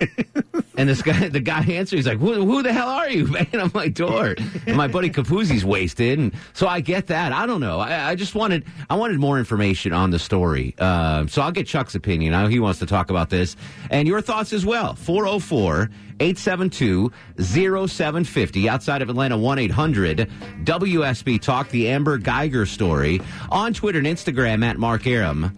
[0.77, 3.59] and this guy, the guy answers, he's like, who, who the hell are you banging
[3.59, 4.35] on my door?
[4.65, 6.19] And my buddy Capuzzi's wasted.
[6.19, 7.31] And so I get that.
[7.31, 7.79] I don't know.
[7.79, 10.77] I, I just wanted, I wanted more information on the story.
[10.79, 12.33] Um, so I'll get Chuck's opinion.
[12.33, 13.55] I know he wants to talk about this
[13.89, 14.95] and your thoughts as well.
[14.95, 15.89] 404
[16.19, 20.29] 872 0750 outside of Atlanta 1 800
[20.63, 25.51] WSB Talk, the Amber Guyger story on Twitter and Instagram at Mark Arum.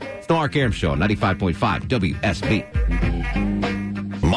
[0.00, 3.49] It's the Mark Arum Show, 95.5 WSB.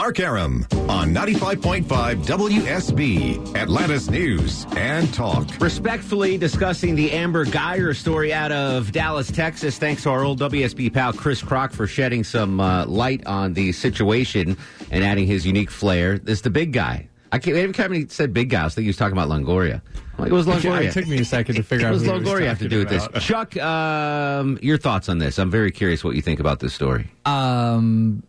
[0.03, 1.85] Mark Arum on 95.5
[2.25, 5.47] WSB, Atlanta's News and Talk.
[5.61, 9.77] Respectfully discussing the Amber Guyger story out of Dallas, Texas.
[9.77, 13.71] Thanks to our old WSB pal Chris Krok for shedding some uh, light on the
[13.71, 14.57] situation
[14.91, 16.17] and adding his unique flair.
[16.17, 17.07] This is the big guy.
[17.31, 17.55] I can't.
[17.55, 19.81] Every time he said big guy, I was thinking he was talking about Longoria.
[20.17, 20.89] Like, it was Longoria.
[20.89, 22.79] It took me a second to figure What out does was Longoria have to do
[22.79, 23.07] with this?
[23.21, 25.39] Chuck, um, your thoughts on this?
[25.39, 27.09] I'm very curious what you think about this story.
[27.23, 28.21] Um,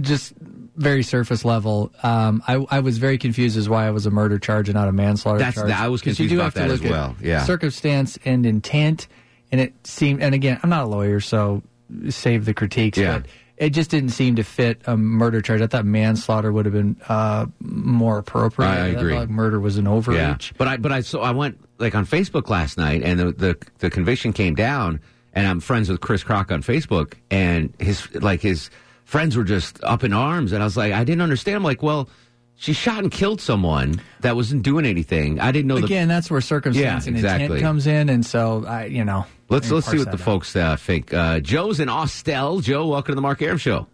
[0.00, 0.34] just
[0.76, 1.92] very surface level.
[2.02, 4.88] Um, I, I was very confused as why it was a murder charge and not
[4.88, 5.70] a manslaughter That's- charge.
[5.70, 7.16] I was 'Cause you confused do about have to that as look at well.
[7.22, 7.44] Yeah.
[7.44, 9.06] circumstance and intent,
[9.52, 10.22] and it seemed.
[10.22, 11.62] And again, I'm not a lawyer, so
[12.08, 12.98] save the critiques.
[12.98, 13.18] Yeah.
[13.18, 15.60] But it just didn't seem to fit a murder charge.
[15.60, 18.68] I thought manslaughter would have been uh, more appropriate.
[18.68, 19.14] I thought, agree.
[19.14, 20.50] like, murder was an overreach.
[20.50, 23.30] Yeah, but I but I so I went like on Facebook last night, and the
[23.32, 24.98] the, the conviction came down,
[25.34, 28.70] and I'm friends with Chris Krok on Facebook, and his like his
[29.04, 31.56] friends were just up in arms, and I was like, I didn't understand.
[31.56, 32.08] I'm like, well,
[32.56, 35.40] she shot and killed someone that wasn't doing anything.
[35.40, 35.78] I didn't know.
[35.78, 37.44] the- Again, that's where circumstance Yeah, and exactly.
[37.46, 40.12] intent comes in, and so I, you know, let's let me let's see what the
[40.12, 40.20] out.
[40.20, 41.12] folks uh, think.
[41.12, 42.60] Uh, Joe's in Austell.
[42.60, 43.86] Joe, welcome to the Mark Arum Show.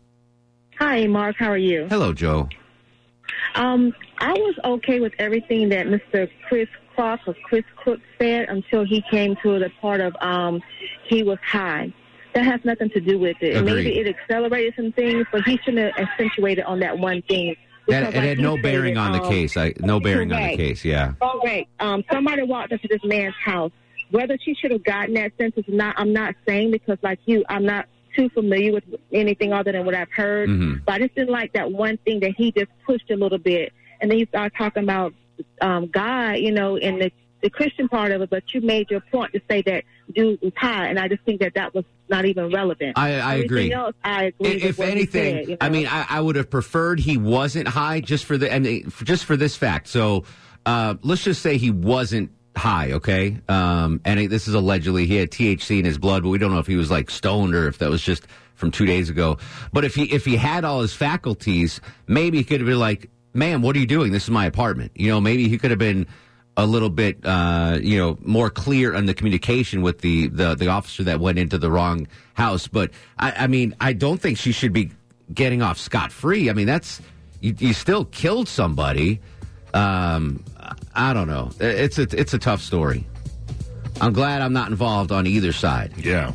[0.79, 1.37] Hi, Mark.
[1.39, 1.87] How are you?
[1.89, 2.49] Hello, Joe.
[3.55, 6.29] Um, I was okay with everything that Mr.
[6.49, 10.61] Chris Cross or Chris Cook said until he came to the part of um,
[11.09, 11.93] he was high.
[12.35, 13.57] That has nothing to do with it.
[13.57, 13.85] Agreed.
[13.85, 17.57] Maybe it accelerated some things, but he shouldn't have accentuated on that one thing.
[17.89, 19.57] That, it like had no bearing stated, on the um, case.
[19.57, 20.85] I no bearing on the case.
[20.85, 21.15] Yeah.
[21.21, 21.69] Correct.
[21.81, 23.73] Um, somebody walked into this man's house.
[24.11, 27.45] Whether she should have gotten that sentence or not, I'm not saying because, like you,
[27.49, 30.49] I'm not too familiar with anything other than what I've heard.
[30.49, 30.85] Mhm.
[30.85, 33.73] But I just didn't like that one thing that he just pushed a little bit,
[34.01, 35.15] and then he started talking about
[35.61, 37.13] um, God, you know, and the
[37.43, 38.31] the Christian part of it.
[38.31, 41.41] But you made your point to say that dude was high, and I just think
[41.41, 42.99] that that was not even relevant.
[42.99, 43.73] I, I agree.
[43.73, 44.63] Else, I agree.
[44.63, 48.01] If what anything, said, you I mean, I, I would have preferred he wasn't high
[48.01, 49.89] just for the, mean, just for this fact.
[49.89, 50.25] So,
[50.67, 53.41] uh, let's just say he wasn't high, okay?
[53.49, 56.53] Um, and it, this is allegedly he had THC in his blood, but we don't
[56.53, 59.39] know if he was like stoned or if that was just from two days ago.
[59.73, 63.11] But if he if he had all his faculties, maybe he could have been like,
[63.33, 64.13] "Man, what are you doing?
[64.13, 66.07] This is my apartment." You know, maybe he could have been
[66.61, 70.69] a little bit, uh, you know, more clear on the communication with the, the, the
[70.69, 72.69] officer that went into the wrong house.
[72.69, 74.91] But I, I mean, I don't think she should be
[75.33, 76.51] getting off scot free.
[76.51, 77.01] I mean, that's
[77.41, 79.21] you, you still killed somebody.
[79.73, 80.45] Um,
[80.95, 81.51] I don't know.
[81.61, 83.07] It's a it's a tough story.
[84.01, 85.93] I'm glad I'm not involved on either side.
[85.97, 86.33] Yeah,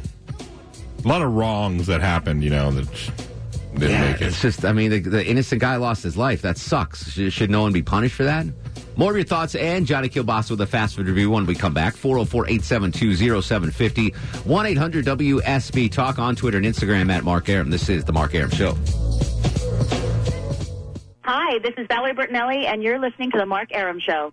[1.04, 2.44] a lot of wrongs that happened.
[2.44, 3.12] You know that
[3.74, 4.28] didn't Yeah, make it.
[4.28, 6.42] It's just, I mean, the, the innocent guy lost his life.
[6.42, 7.12] That sucks.
[7.12, 8.46] Should, should no one be punished for that?
[8.98, 11.74] More of your thoughts and Johnny Kilbasa with a fast food review when we come
[11.74, 11.96] back.
[11.96, 14.10] 404 872 0750
[14.48, 15.92] 1 800 WSB.
[15.92, 17.70] Talk on Twitter and Instagram at Mark Arum.
[17.70, 18.78] This is The Mark Arum Show.
[21.24, 24.32] Hi, this is Valerie Bertinelli, and you're listening to The Mark Arum Show.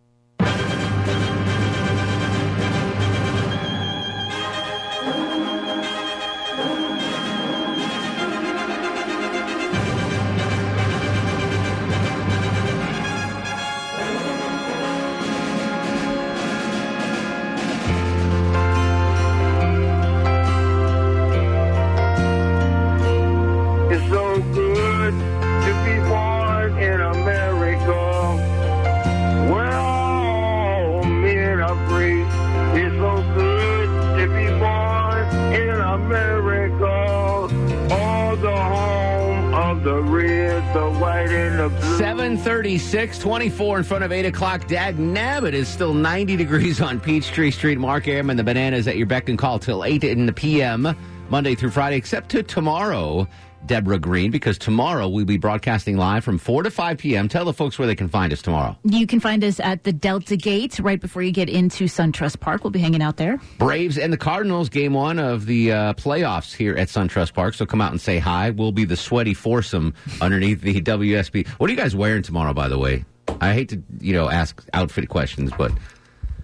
[41.70, 44.66] 736, 24 in front of 8 o'clock.
[44.66, 47.78] Dag Nabbit is still 90 degrees on Peachtree Street.
[47.78, 50.96] Mark Arum and the Bananas at your beck and call till 8 in the p.m.
[51.30, 53.28] Monday through Friday, except to tomorrow,
[53.66, 57.28] Deborah Green, because tomorrow we'll be broadcasting live from 4 to 5 p.m.
[57.28, 58.76] Tell the folks where they can find us tomorrow.
[58.84, 62.64] You can find us at the Delta Gate right before you get into SunTrust Park.
[62.64, 63.38] We'll be hanging out there.
[63.58, 67.54] Braves and the Cardinals, game one of the uh, playoffs here at SunTrust Park.
[67.54, 68.50] So come out and say hi.
[68.50, 71.46] We'll be the sweaty foursome underneath the WSB.
[71.48, 73.04] What are you guys wearing tomorrow, by the way?
[73.40, 75.72] I hate to, you know, ask outfit questions, but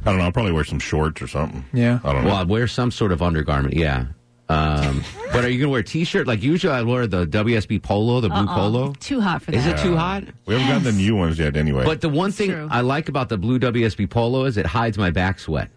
[0.04, 0.24] I don't know.
[0.24, 1.64] I'll probably wear some shorts or something.
[1.72, 1.98] Yeah.
[2.04, 2.30] I don't know.
[2.30, 4.06] Well, I'd wear some sort of undergarment, yeah.
[4.50, 6.26] Um, but are you going to wear a t-shirt?
[6.26, 8.54] Like usually I wear the WSB polo, the blue Uh-uh.
[8.54, 8.92] polo.
[8.98, 9.58] Too hot for that.
[9.58, 10.24] Is it too hot?
[10.46, 11.84] We haven't gotten the new ones yet, anyway.
[11.84, 15.10] But the one thing I like about the blue WSB polo is it hides my
[15.10, 15.70] back sweat.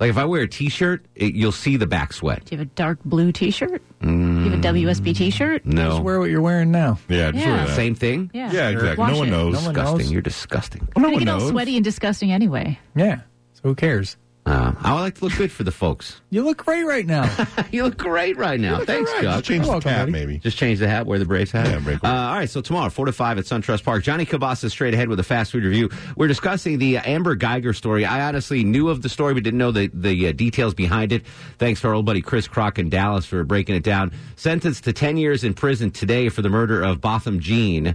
[0.00, 2.44] Like if I wear a t-shirt, it, you'll see the back sweat.
[2.44, 3.80] Do you have a dark blue T-shirt?
[4.02, 5.64] Mm, You have a WSB T-shirt?
[5.64, 5.90] No.
[5.90, 6.98] Just wear what you're wearing now.
[7.08, 7.64] Yeah, just wear Yeah.
[7.66, 7.76] that.
[7.76, 8.28] Same thing.
[8.34, 8.50] Yeah.
[8.52, 8.98] Yeah, exactly.
[8.98, 9.30] Wash no one it.
[9.30, 9.52] knows.
[9.54, 9.98] No one disgusting.
[10.00, 10.12] knows.
[10.12, 10.88] You're disgusting.
[10.96, 11.50] no you one get all knows.
[11.50, 12.78] sweaty and disgusting anyway.
[12.96, 13.20] Yeah.
[13.54, 14.16] So who cares?
[14.46, 16.20] Uh, I would like to look good for the folks.
[16.34, 17.32] You look great right now.
[17.70, 18.84] you look great right now.
[18.84, 19.22] Thanks, all right.
[19.22, 19.34] Chuck.
[19.36, 20.10] Just change the welcome, cap, buddy.
[20.12, 20.38] maybe.
[20.38, 21.68] Just change the hat, wear the Braves hat.
[21.68, 22.10] Yeah, very cool.
[22.10, 24.02] Uh, all right, so tomorrow, 4 to 5 at SunTrust Park.
[24.02, 25.90] Johnny Cabasa straight ahead with a fast food review.
[26.16, 28.04] We're discussing the uh, Amber Guyger story.
[28.04, 31.24] I honestly knew of the story, but didn't know the, the uh, details behind it.
[31.58, 34.10] Thanks to our old buddy Chris Krok in Dallas for breaking it down.
[34.34, 37.94] Sentenced to 10 years in prison today for the murder of Botham Jean.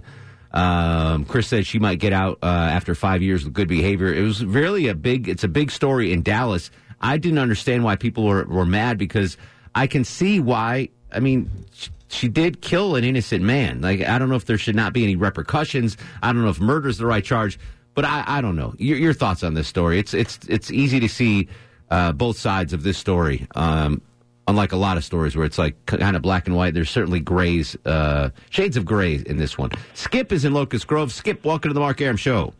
[0.52, 4.12] Um, Chris said she might get out uh, after five years with good behavior.
[4.12, 5.28] It was really a big.
[5.28, 6.70] It's a big story in Dallas.
[7.00, 9.36] I didn't understand why people were, were mad because
[9.74, 10.88] I can see why.
[11.12, 13.80] I mean, sh- she did kill an innocent man.
[13.80, 15.96] Like I don't know if there should not be any repercussions.
[16.22, 17.58] I don't know if murder is the right charge,
[17.94, 18.74] but I, I don't know.
[18.78, 19.98] Your, your thoughts on this story?
[19.98, 21.48] It's it's it's easy to see
[21.90, 23.46] uh, both sides of this story.
[23.54, 24.02] Um,
[24.50, 27.20] unlike a lot of stories where it's like kind of black and white, there's certainly
[27.20, 29.70] grays, uh, shades of gray in this one.
[29.94, 31.12] Skip is in Locust Grove.
[31.12, 32.52] Skip, welcome to the Mark Arum Show.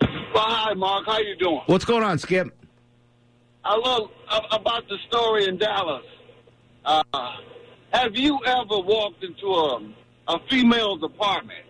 [0.00, 1.06] Well, hi, Mark.
[1.06, 1.62] How you doing?
[1.66, 2.48] What's going on, Skip?
[3.64, 6.04] I love uh, about the story in Dallas.
[6.84, 7.02] Uh,
[7.92, 9.92] have you ever walked into a,
[10.28, 11.64] a female's apartment?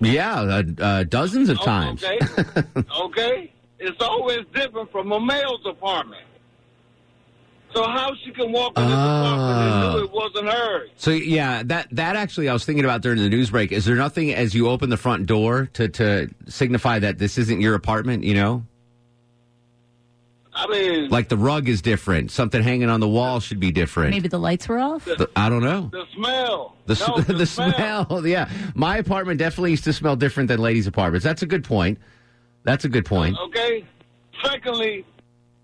[0.00, 2.02] Yeah, uh, uh, dozens of Oh, times.
[2.02, 2.18] Okay.
[3.02, 3.52] okay.
[3.78, 6.22] It's always different from a male's apartment.
[7.74, 10.04] So how she can walk in this apartment and knew ah.
[10.04, 10.86] it wasn't her?
[10.96, 13.70] So yeah, that that actually I was thinking about during the news break.
[13.70, 17.60] Is there nothing as you open the front door to to signify that this isn't
[17.60, 18.24] your apartment?
[18.24, 18.64] You know,
[20.52, 22.30] I mean, like the rug is different.
[22.32, 24.10] Something hanging on the wall should be different.
[24.10, 25.04] Maybe the lights were off.
[25.04, 25.90] The- I don't know.
[25.92, 26.76] the smell.
[26.86, 28.26] The, No, the, smell.
[28.26, 31.24] Yeah, my apartment definitely used to smell different than ladies' apartments.
[31.24, 31.98] That's a good point.
[32.64, 33.36] That's a good point.
[33.38, 33.84] Okay.
[34.44, 35.04] Secondly,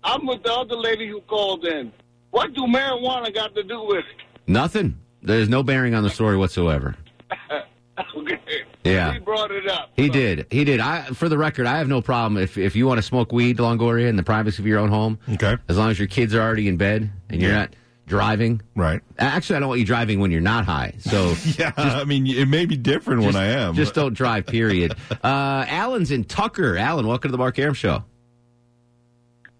[0.07, 1.91] I'm with the other lady who called in.
[2.31, 4.05] What do marijuana got to do with it?
[4.47, 4.97] Nothing.
[5.21, 6.95] There's no bearing on the story whatsoever.
[8.15, 8.39] okay.
[8.85, 9.11] Yeah.
[9.11, 9.89] He brought it up.
[9.97, 10.47] He did.
[10.49, 10.79] He did.
[10.79, 13.57] I, for the record, I have no problem if if you want to smoke weed,
[13.57, 15.19] Longoria, in the privacy of your own home.
[15.33, 15.57] Okay.
[15.67, 17.57] As long as your kids are already in bed and you're Yeah.
[17.59, 18.61] not driving.
[18.75, 19.01] Right.
[19.19, 20.93] Actually, I don't want you driving when you're not high.
[20.99, 23.75] So yeah, I mean, it may be different when I am.
[23.75, 24.45] Just don't drive.
[24.45, 24.93] Period.
[25.21, 26.77] uh, Alan's in Tucker.
[26.77, 28.05] Alan, welcome to the Mark Arum Show.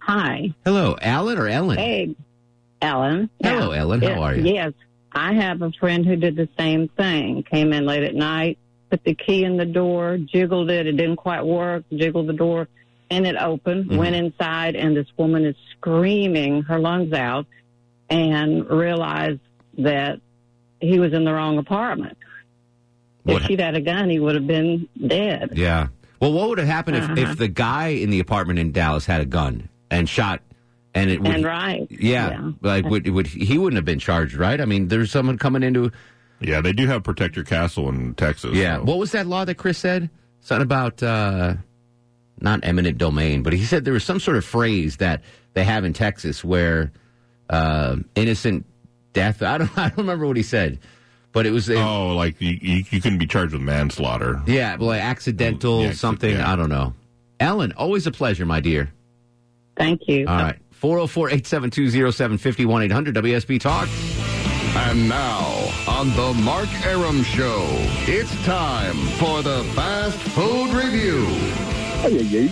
[0.08, 0.54] Hi.
[0.64, 1.78] Hello, Alan or Ellen?
[1.78, 2.16] Hey,
[2.82, 3.30] Ellen.
[3.44, 4.02] Hello, Ellen.
[4.02, 4.54] How Yeah, are you?
[4.54, 4.72] Yes.
[5.12, 7.44] I have a friend who did the same thing.
[7.44, 8.58] Came in late at night,
[8.90, 10.88] put the key in the door, jiggled it.
[10.88, 11.84] It didn't quite work.
[11.94, 12.70] Jiggled the door,
[13.10, 13.86] and it opened.
[13.88, 13.98] Mm-hmm.
[13.98, 17.46] Went inside, and this woman is screaming her lungs out,
[18.10, 19.42] and realized
[19.80, 20.22] that
[20.80, 22.18] he was in the wrong apartment.
[23.24, 25.52] What- if she'd had a gun, he would have been dead.
[25.56, 25.88] Yeah.
[26.22, 27.16] Well, what would have happened if, Uh-huh.
[27.18, 30.42] if the guy in the apartment in Dallas had a gun and shot
[30.94, 31.88] and it would And right.
[31.90, 32.52] Yeah, Yeah.
[32.62, 34.60] like would would he wouldn't have been charged, right?
[34.60, 35.92] I mean, there's someone coming into
[36.40, 38.54] Yeah, they do have Protect Your Castle in Texas.
[38.56, 38.78] Yeah.
[38.78, 40.10] so- What was that law that Chris said?
[40.42, 41.56] Something about uh,
[42.40, 45.24] not eminent domain, but he said there was some sort of phrase that
[45.54, 46.92] they have in Texas where
[47.50, 48.66] uh, innocent
[49.14, 49.42] death.
[49.42, 49.72] I don't.
[49.78, 50.80] I don't remember what he said,
[51.32, 51.70] but it was.
[51.70, 54.42] oh, like you, you, you couldn't be charged with manslaughter.
[54.46, 56.32] Yeah, well, like accidental Yeah, something.
[56.36, 56.52] yeah.
[56.52, 56.94] I don't know.
[57.40, 58.92] Ellen, always a pleasure, my dear.
[59.78, 60.28] Thank you.
[60.28, 60.58] All right.
[60.72, 63.90] 404 872 0750 1 800 WSB Talk.
[64.88, 67.66] And now, on the Mark Arum Show,
[68.08, 71.26] it's time for the Fast Food Review.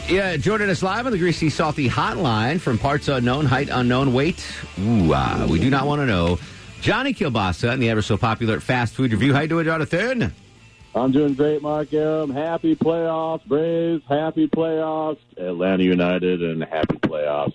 [0.08, 4.44] Yeah, joining us live on the Greasy Salty Hotline from parts unknown, height unknown, weight.
[4.80, 6.40] Ooh, uh, we do not want to know.
[6.82, 9.34] Johnny Kilbasa and the ever so popular Fast Food Review.
[9.34, 10.34] How you doing, Jonathan?
[10.96, 12.30] I'm doing great, Mark Arum.
[12.30, 14.02] Happy playoffs, Braves.
[14.08, 17.54] Happy playoffs, Atlanta United, and happy playoffs,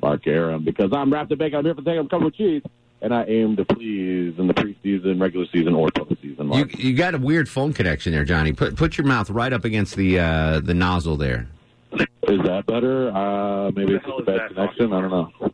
[0.00, 0.64] Mark Arum.
[0.64, 1.58] Because I'm wrapped in bacon.
[1.58, 1.98] I'm here for the take.
[1.98, 2.62] I'm covered with cheese,
[3.02, 6.38] and I aim to please in the preseason, regular season, or postseason.
[6.38, 6.78] You, Mark.
[6.78, 8.52] you got a weird phone connection there, Johnny.
[8.52, 11.48] Put put your mouth right up against the uh, the nozzle there.
[11.92, 13.10] Is that better?
[13.10, 14.92] Uh, maybe it's just a bad connection.
[14.92, 15.52] I don't know.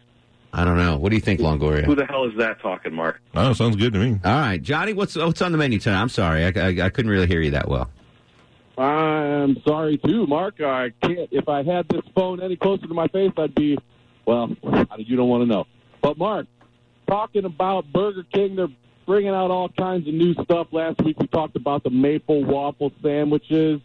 [0.55, 0.99] I don't know.
[0.99, 1.85] What do you think, Longoria?
[1.85, 3.23] Who the hell is that talking, Mark?
[3.35, 4.21] Oh, sounds good to me.
[4.23, 4.93] All right, Johnny.
[4.93, 6.01] What's what's on the menu tonight?
[6.01, 7.91] I'm sorry, I, I, I couldn't really hear you that well.
[8.77, 10.61] I'm sorry too, Mark.
[10.61, 11.29] I can't.
[11.31, 13.79] If I had this phone any closer to my face, I'd be.
[14.27, 14.51] Well,
[14.99, 15.67] you don't want to know.
[16.03, 16.47] But Mark,
[17.09, 18.69] talking about Burger King, they're
[19.07, 20.69] bringing out all kinds of new stuff.
[20.71, 23.81] Last week we talked about the maple waffle sandwiches,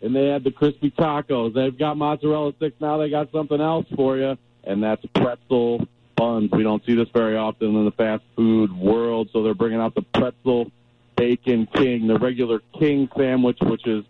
[0.00, 1.52] and they had the crispy tacos.
[1.52, 2.98] They've got mozzarella sticks now.
[2.98, 5.86] They got something else for you, and that's pretzel
[6.22, 6.50] buns.
[6.52, 9.94] We don't see this very often in the fast food world, so they're bringing out
[9.94, 10.70] the pretzel
[11.16, 14.04] bacon king, the regular king sandwich, which is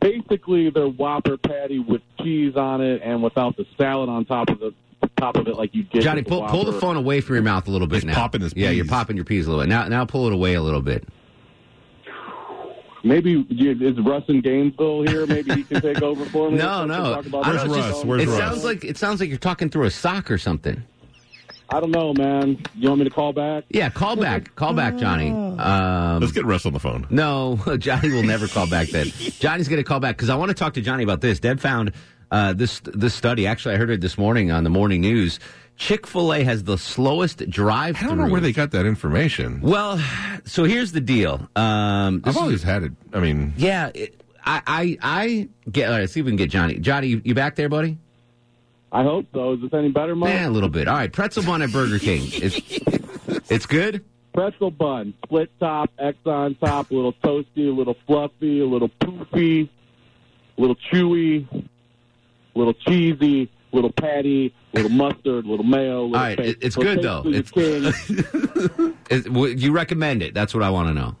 [0.00, 4.58] basically their Whopper patty with cheese on it and without the salad on top of
[4.58, 4.72] the
[5.16, 6.02] top of it, like you get.
[6.02, 8.14] Johnny, pull pull the phone away from your mouth a little bit He's now.
[8.14, 9.68] popping his yeah, you're popping your peas a little bit.
[9.68, 11.06] Now now pull it away a little bit.
[13.02, 15.26] Maybe is Russ in Gainesville here?
[15.26, 16.58] Maybe he can take over for me.
[16.66, 17.14] No, no.
[17.14, 18.20] talk about I this don't know, on just- the phone?
[18.20, 20.82] it sounds like it sounds like you're talking through a sock or something.
[21.72, 22.58] I don't know, man.
[22.74, 23.64] You want me to call back?
[23.68, 24.54] Yeah, call back.
[24.56, 25.30] Call back, Johnny.
[25.30, 27.06] Um, Let's get Russ on the phone.
[27.10, 29.06] No, Johnny will never call back then.
[29.38, 31.38] Johnny's going to call back because I want to talk to Johnny about this.
[31.38, 31.92] Deb found
[32.32, 33.46] uh, this this study.
[33.46, 35.38] Actually, I heard it this morning on the morning news.
[35.76, 37.96] Chick Fil A has the slowest drive.
[38.02, 39.62] I don't know where they got that information.
[39.62, 39.98] Well,
[40.44, 41.48] so here's the deal.
[41.56, 42.92] Um, I've always had it.
[43.14, 45.88] I mean, yeah, it, I, I I get.
[45.90, 46.78] All right, see if we can get Johnny.
[46.80, 47.96] Johnny, you, you back there, buddy?
[48.92, 49.52] I hope so.
[49.52, 50.32] Is this any better, Mark?
[50.32, 50.88] Yeah, a little bit.
[50.88, 52.22] All right, pretzel bun at Burger King.
[52.24, 54.04] It's it's good.
[54.32, 58.88] pretzel bun, split top, X on top, a little toasty, a little fluffy, a little
[58.88, 59.68] poofy,
[60.56, 66.00] a little chewy, a little cheesy, a little patty, a little mustard, a little mayo.
[66.00, 67.22] A little All right, it's so good though.
[67.26, 67.52] It's,
[69.28, 70.34] would you recommend it?
[70.34, 71.16] That's what I want to know.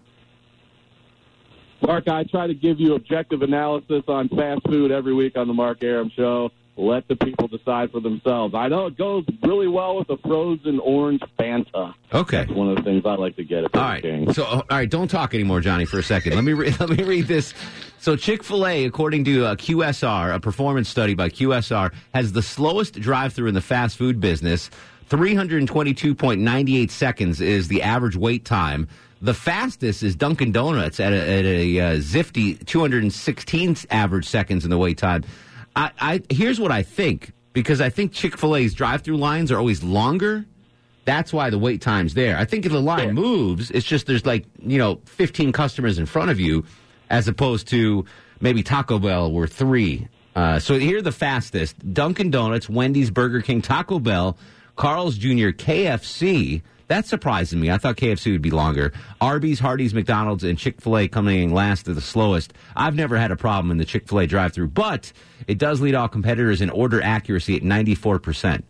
[1.82, 5.54] Mark, I try to give you objective analysis on fast food every week on the
[5.54, 6.50] Mark Arum Show.
[6.80, 8.54] Let the people decide for themselves.
[8.54, 11.92] I know it goes really well with a frozen orange Fanta.
[12.12, 12.38] Okay.
[12.38, 14.02] That's one of the things I like to get at All right.
[14.02, 14.32] King.
[14.32, 16.34] So, all right, don't talk anymore, Johnny, for a second.
[16.34, 17.52] Let me re- let me read this.
[17.98, 22.42] So, Chick Fil A, according to uh, QSR, a performance study by QSR, has the
[22.42, 24.70] slowest drive-through in the fast food business.
[25.10, 28.88] 322.98 seconds is the average wait time.
[29.20, 34.70] The fastest is Dunkin' Donuts at a, at a uh, zifty 216 average seconds in
[34.70, 35.24] the wait time.
[35.76, 39.58] I, I here's what I think because I think Chick Fil A's drive-through lines are
[39.58, 40.46] always longer.
[41.04, 42.36] That's why the wait time's there.
[42.36, 46.06] I think if the line moves, it's just there's like, you know, 15 customers in
[46.06, 46.64] front of you
[47.08, 48.04] as opposed to
[48.40, 50.06] maybe Taco Bell were three.
[50.36, 54.36] Uh, so here are the fastest Dunkin' Donuts, Wendy's, Burger King, Taco Bell,
[54.76, 56.62] Carl's Jr., KFC.
[56.90, 57.70] That surprised me.
[57.70, 58.92] I thought KFC would be longer.
[59.20, 62.52] Arby's, Hardee's, McDonald's, and Chick fil A coming in last are the slowest.
[62.74, 65.12] I've never had a problem in the Chick fil A drive through, but
[65.46, 68.64] it does lead all competitors in order accuracy at 94%.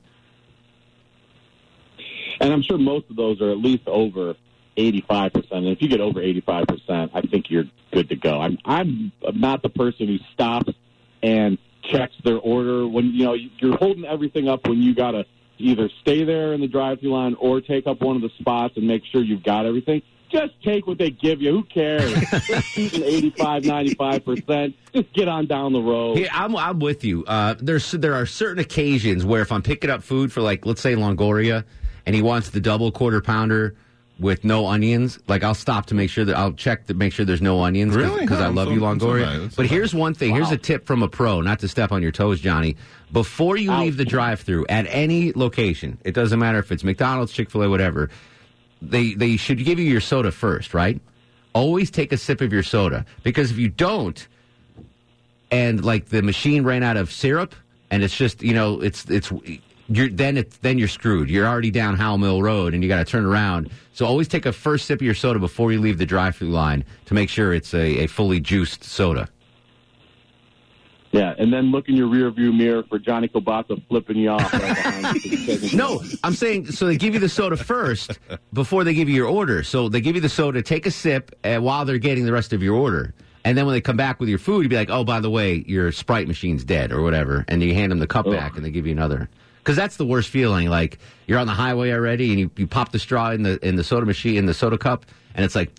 [2.42, 4.34] And I'm sure most of those are at least over
[4.76, 5.50] 85%.
[5.52, 8.38] And if you get over 85%, I think you're good to go.
[8.38, 10.74] I'm, I'm not the person who stops
[11.22, 15.24] and checks their order when, you know, you're holding everything up when you got to
[15.60, 18.86] either stay there in the drive-through line or take up one of the spots and
[18.86, 20.02] make sure you've got everything.
[20.30, 21.50] Just take what they give you.
[21.50, 22.12] Who cares?
[22.46, 24.74] Just shooting 85, 95%.
[24.94, 26.18] Just get on down the road.
[26.18, 27.24] Yeah, I'm, I'm with you.
[27.24, 30.80] Uh, there's there are certain occasions where if I'm picking up food for like let's
[30.80, 31.64] say Longoria,
[32.06, 33.74] and he wants the double quarter pounder
[34.20, 37.24] with no onions, like I'll stop to make sure that I'll check to make sure
[37.24, 38.20] there's no onions Really?
[38.20, 39.20] because I love so- you so Longoria.
[39.24, 39.40] nice.
[39.40, 40.34] That's but so here's one thing.
[40.34, 42.76] Here's a tip from a pro, not to step on your toes, Johnny.
[43.12, 47.50] Before you leave the drive-through at any location, it doesn't matter if it's McDonald's, Chick
[47.50, 48.10] Fil A, whatever.
[48.82, 51.00] They they should give you your soda first, right?
[51.54, 54.28] Always take a sip of your soda because if you don't,
[55.50, 57.54] and like the machine ran out of syrup,
[57.90, 59.32] and it's just you know it's it's
[59.90, 61.28] you're then it's then you're screwed.
[61.28, 63.70] You're already down Howell Mill Road, and you got to turn around.
[63.92, 66.84] So always take a first sip of your soda before you leave the drive-through line
[67.06, 69.28] to make sure it's a, a fully juiced soda.
[71.12, 74.52] Yeah, and then look in your rearview mirror for Johnny Kobasa flipping you off.
[74.52, 75.58] Right behind you.
[75.76, 78.18] No, I'm saying so they give you the soda first
[78.52, 79.64] before they give you your order.
[79.64, 82.52] So they give you the soda, take a sip uh, while they're getting the rest
[82.52, 83.12] of your order.
[83.44, 85.30] And then when they come back with your food, you'd be like, oh, by the
[85.30, 87.44] way, your Sprite machine's dead or whatever.
[87.48, 89.28] And you hand them the cup back and they give you another.
[89.60, 90.68] Because that's the worst feeling.
[90.68, 93.76] Like you're on the highway already and you, you pop the straw in the in
[93.76, 95.70] the soda machine, in the soda cup, and it's like,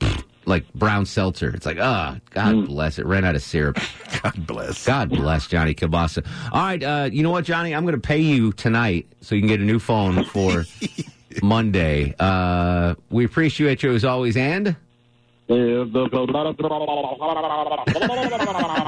[0.46, 1.50] like brown seltzer.
[1.54, 3.06] It's like, ah, God bless it.
[3.06, 3.80] Ran out of syrup.
[4.24, 4.86] God bless.
[4.86, 6.26] God bless Johnny Kilbasa.
[6.52, 7.74] All right, uh, you know what, Johnny?
[7.76, 10.66] I'm going to pay you tonight so you can get a new phone for
[11.44, 12.16] Monday.
[12.20, 14.76] Uh, we appreciate you as always, and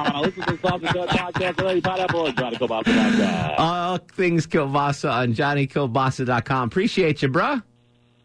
[3.58, 6.68] all things Kilbasa on JohnnyKilbasa.com.
[6.68, 7.62] Appreciate you, bruh.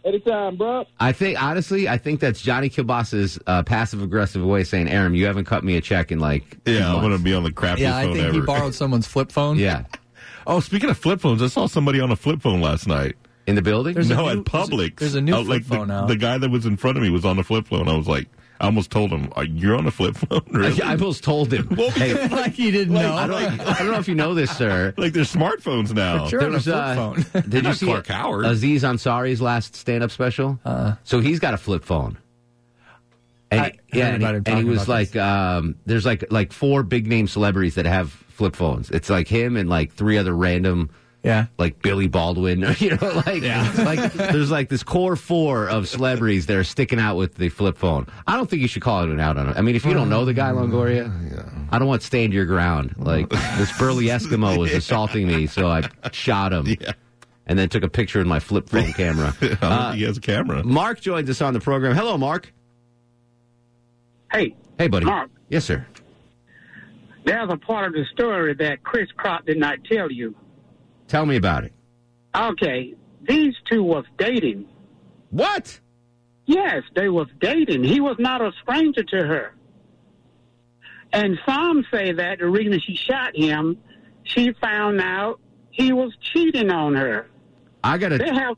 [0.05, 0.87] Anytime, bro.
[1.01, 5.15] I think honestly, I think that's Johnny Kilbasa's uh, passive aggressive way of saying, "Aaron,
[5.15, 7.51] you haven't cut me a check in like Yeah, I'm going to be on the
[7.51, 8.35] crappiest Yeah, I phone think ever.
[8.35, 9.59] he borrowed someone's flip phone.
[9.59, 9.85] Yeah.
[10.51, 13.17] Oh, speaking of flip phones, I saw somebody on a flip phone last night.
[13.47, 13.93] In the building?
[13.93, 14.97] There's a no, new- at there's a- Publix.
[14.97, 16.09] there's a new Uh, flip like the, phone out.
[16.09, 17.87] The guy that was in front of me was on a flip phone.
[17.87, 18.29] I was like,
[18.61, 20.83] I almost told him, "You're on a flip phone." Really?
[20.83, 21.69] I, I almost told him.
[21.77, 23.15] hey, like he didn't know.
[23.15, 24.93] I don't, I don't know if you know this, sir.
[24.99, 26.25] like there's smartphones now.
[26.25, 27.27] But you're on a flip uh, phone.
[27.49, 28.45] Did you see Clark Howard.
[28.47, 30.59] Aziz Ansari's last stand-up special?
[30.65, 32.19] Uh, so he's got a flip phone.
[33.51, 37.07] And, I yeah, and, he, and he was like, um, there's like like four big
[37.07, 38.91] name celebrities that have flip phones.
[38.91, 40.91] It's like him and like three other random,
[41.25, 43.43] yeah, like Billy Baldwin, or, you know, like
[43.79, 47.77] like there's like this core four of celebrities that are sticking out with the flip
[47.77, 48.07] phone.
[48.27, 49.57] I don't think you should call anyone out on it.
[49.57, 51.09] I mean, if you don't know the guy Longoria,
[51.73, 52.95] I don't want to stand your ground.
[52.99, 56.77] Like this burly Eskimo was assaulting me, so I shot him.
[57.51, 59.35] And then took a picture in my flip phone camera.
[59.41, 60.63] I don't Uh, think he has a camera.
[60.63, 61.95] Mark joins us on the program.
[61.97, 62.53] Hello, Mark.
[64.31, 65.07] Hey, Hey, buddy.
[65.07, 65.31] Mark.
[65.49, 65.87] Yes, sir.
[67.25, 70.35] there's a part of the story that Chris Crop did not tell you.
[71.09, 71.73] Tell me about it.
[72.37, 74.69] Okay, these two was dating.
[75.31, 75.81] What?
[76.47, 77.85] Yes, they was dating.
[77.85, 79.55] He was not a stranger to her.
[81.13, 83.79] And some say that the reason she shot him,
[84.25, 85.41] she found out
[85.71, 87.29] he was cheating on her.
[87.83, 88.57] I gotta They have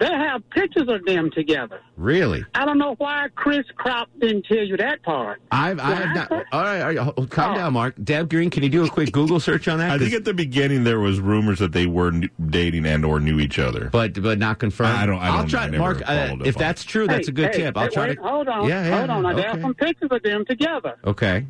[0.00, 1.80] they have pictures of them together.
[1.96, 2.44] really.
[2.54, 5.40] I don't know why Chris Crop didn't tell you that part.
[5.52, 6.32] I've I have not.
[6.32, 7.94] All right, all right hold- calm down, Mark.
[8.02, 9.90] Deb Green, can you do a quick Google search on that?
[9.90, 12.12] I think at the beginning there was rumors that they were
[12.46, 14.98] dating and or knew each other, but but not confirmed.
[14.98, 15.18] I don't.
[15.18, 16.02] I I'll try, I Mark.
[16.04, 17.76] Uh, if that's true, that's Hey, a good hey, tip.
[17.76, 18.22] I'll hey, try wait, to.
[18.22, 18.68] Hold on.
[18.68, 18.98] Yeah, yeah.
[18.98, 19.22] Hold on.
[19.22, 19.58] Now, There okay.
[19.58, 20.96] are some pictures of them together.
[21.06, 21.46] Okay.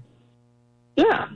[0.97, 1.29] Yeah.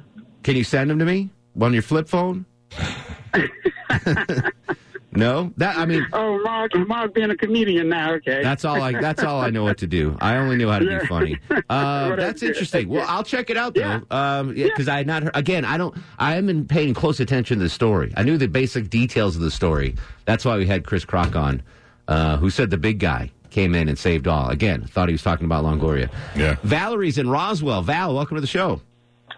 [0.42, 2.44] Can you send them to me on your flip phone?
[5.16, 8.12] no, that I mean Oh, Mark, Mark being a comedian now.
[8.14, 8.42] Okay.
[8.42, 10.16] that's all I that's all I know what to do.
[10.20, 11.00] I only knew how to Yeah.
[11.00, 11.38] be funny.
[11.70, 12.88] Uh, that's that's interesting.
[12.88, 13.80] Well, I'll check it out though.
[13.80, 14.00] Yeah.
[14.10, 15.36] Um, yeah, because I had not heard.
[15.36, 15.96] Again, I don't.
[16.18, 18.12] I am in paying close attention to the story.
[18.16, 19.94] I knew the basic details of the story.
[20.24, 21.62] That's why we had Chris Krok on,
[22.08, 24.48] uh, who said the big guy came in and saved all.
[24.50, 26.10] Again, thought he was talking about Longoria.
[26.36, 26.56] Yeah.
[26.64, 27.82] Valerie's in Roswell.
[27.82, 28.80] Val, welcome to the show.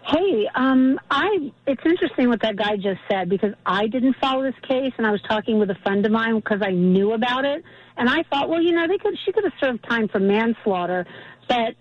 [0.07, 4.55] Hey, um, I it's interesting what that guy just said because I didn't follow this
[4.65, 7.61] case, and I was talking with a friend of mine because I knew about it,
[7.97, 11.05] and I thought, well, you know, they could she could have served time for manslaughter,
[11.49, 11.75] but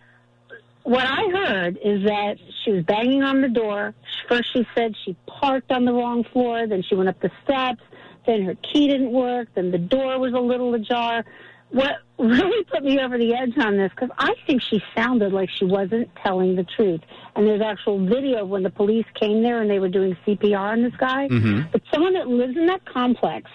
[0.82, 3.94] what I heard is that she was banging on the door.
[4.28, 6.66] First, she said she parked on the wrong floor.
[6.68, 7.82] Then she went up the steps.
[8.24, 9.48] Then her key didn't work.
[9.54, 11.24] Then the door was a little ajar.
[11.70, 15.50] What really put me over the edge on this, because I think she sounded like
[15.50, 17.00] she wasn't telling the truth.
[17.34, 20.72] And there's actual video of when the police came there and they were doing CPR
[20.72, 21.28] on this guy.
[21.28, 21.70] Mhm.
[21.72, 23.50] But someone that lives in that complex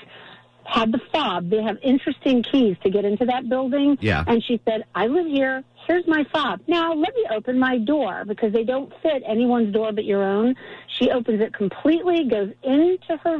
[0.64, 1.49] had the fob.
[1.49, 3.97] They have interesting keys to get into that building.
[3.99, 4.24] Yeah.
[4.28, 5.64] And she said, I live here.
[5.88, 6.62] Here's my fob.
[6.68, 10.55] Now let me open my door because they don't fit anyone's door but your own.
[10.99, 13.39] She opens it completely, goes into her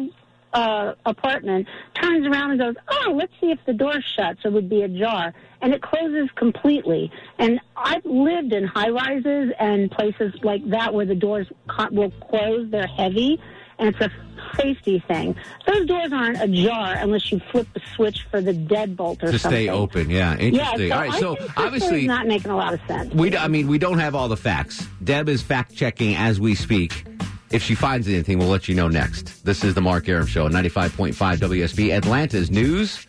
[0.54, 4.42] uh, apartment, turns around and goes, Oh, let's see if the door shuts.
[4.44, 5.34] It would be ajar.
[5.62, 7.12] And it closes completely.
[7.38, 11.48] And I've lived in high rises and places like that where the doors
[11.92, 12.70] will close.
[12.72, 13.40] They're heavy.
[13.80, 14.12] And it's a
[14.58, 15.36] safety thing.
[15.66, 19.58] Those doors aren't ajar unless you flip the switch for the deadbolt or to something.
[19.58, 20.10] stay open.
[20.10, 20.90] Yeah, Yeah, interesting.
[20.90, 23.12] so All right, I so obviously not making a lot of sense.
[23.14, 23.36] we.
[23.36, 24.86] I mean, we don't have all the facts.
[25.04, 27.06] Deb is fact checking as we speak.
[27.52, 29.44] If she finds anything, we'll let you know next.
[29.46, 33.06] This is the Mark Arum Show, ninety five point five WSB, Atlanta's news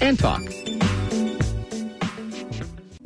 [0.00, 0.42] and talk.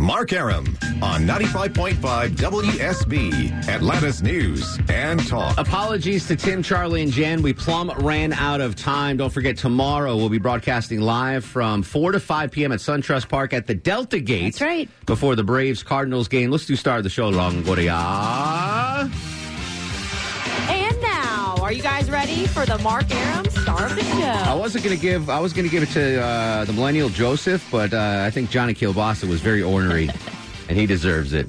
[0.02, 0.66] Mark Arum
[1.00, 1.94] on 95.5
[2.30, 5.56] WSB, Atlanta's News and Talk.
[5.58, 7.40] Apologies to Tim, Charlie, and Jen.
[7.40, 9.16] We plumb ran out of time.
[9.16, 12.72] Don't forget, tomorrow we'll be broadcasting live from 4 to 5 p.m.
[12.72, 14.54] at SunTrust Park at the Delta Gate.
[14.54, 14.88] That's right.
[15.06, 16.50] Before the Braves Cardinals game.
[16.50, 19.08] Let's do start of the show, Longoria.
[21.72, 24.20] Are you guys ready for the Mark Arum star of the show?
[24.20, 25.30] I wasn't gonna give.
[25.30, 28.74] I was gonna give it to uh, the millennial Joseph, but uh, I think Johnny
[28.74, 30.10] Kilbasa was very ornery,
[30.68, 31.48] and he deserves it.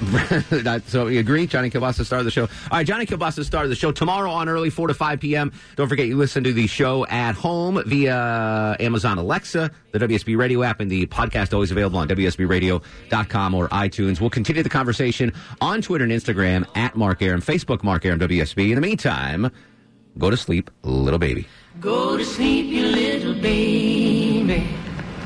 [0.86, 2.42] So we agree, Johnny Kilbasa, star of the show.
[2.42, 5.52] All right, Johnny Kilbasa, star of the show tomorrow on early four to five p.m.
[5.76, 10.62] Don't forget you listen to the show at home via Amazon Alexa, the WSB Radio
[10.62, 14.20] app, and the podcast always available on WSBRadio.com or iTunes.
[14.20, 18.68] We'll continue the conversation on Twitter and Instagram at Mark Arum, Facebook Mark Arum WSB.
[18.70, 19.50] In the meantime,
[20.18, 21.46] go to sleep, little baby.
[21.80, 24.83] Go to sleep, you little baby.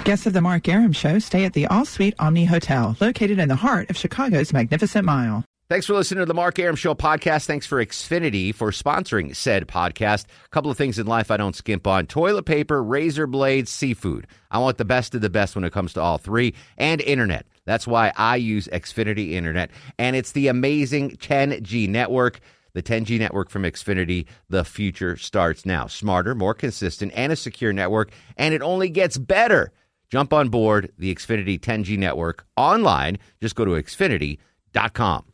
[0.08, 3.50] Guests of the Mark Arum Show stay at the All Suite Omni Hotel, located in
[3.50, 5.44] the heart of Chicago's Magnificent Mile.
[5.68, 7.44] Thanks for listening to the Mark Arum Show podcast.
[7.44, 10.24] Thanks for Xfinity for sponsoring said podcast.
[10.46, 14.26] A couple of things in life I don't skimp on toilet paper, razor blades, seafood.
[14.50, 17.44] I want the best of the best when it comes to all three, and internet.
[17.66, 22.40] That's why I use Xfinity Internet, and it's the amazing 10G network.
[22.72, 25.86] The 10G network from Xfinity, the future starts now.
[25.86, 29.70] Smarter, more consistent, and a secure network, and it only gets better.
[30.10, 33.18] Jump on board the Xfinity 10G network online.
[33.40, 35.27] Just go to xfinity.com.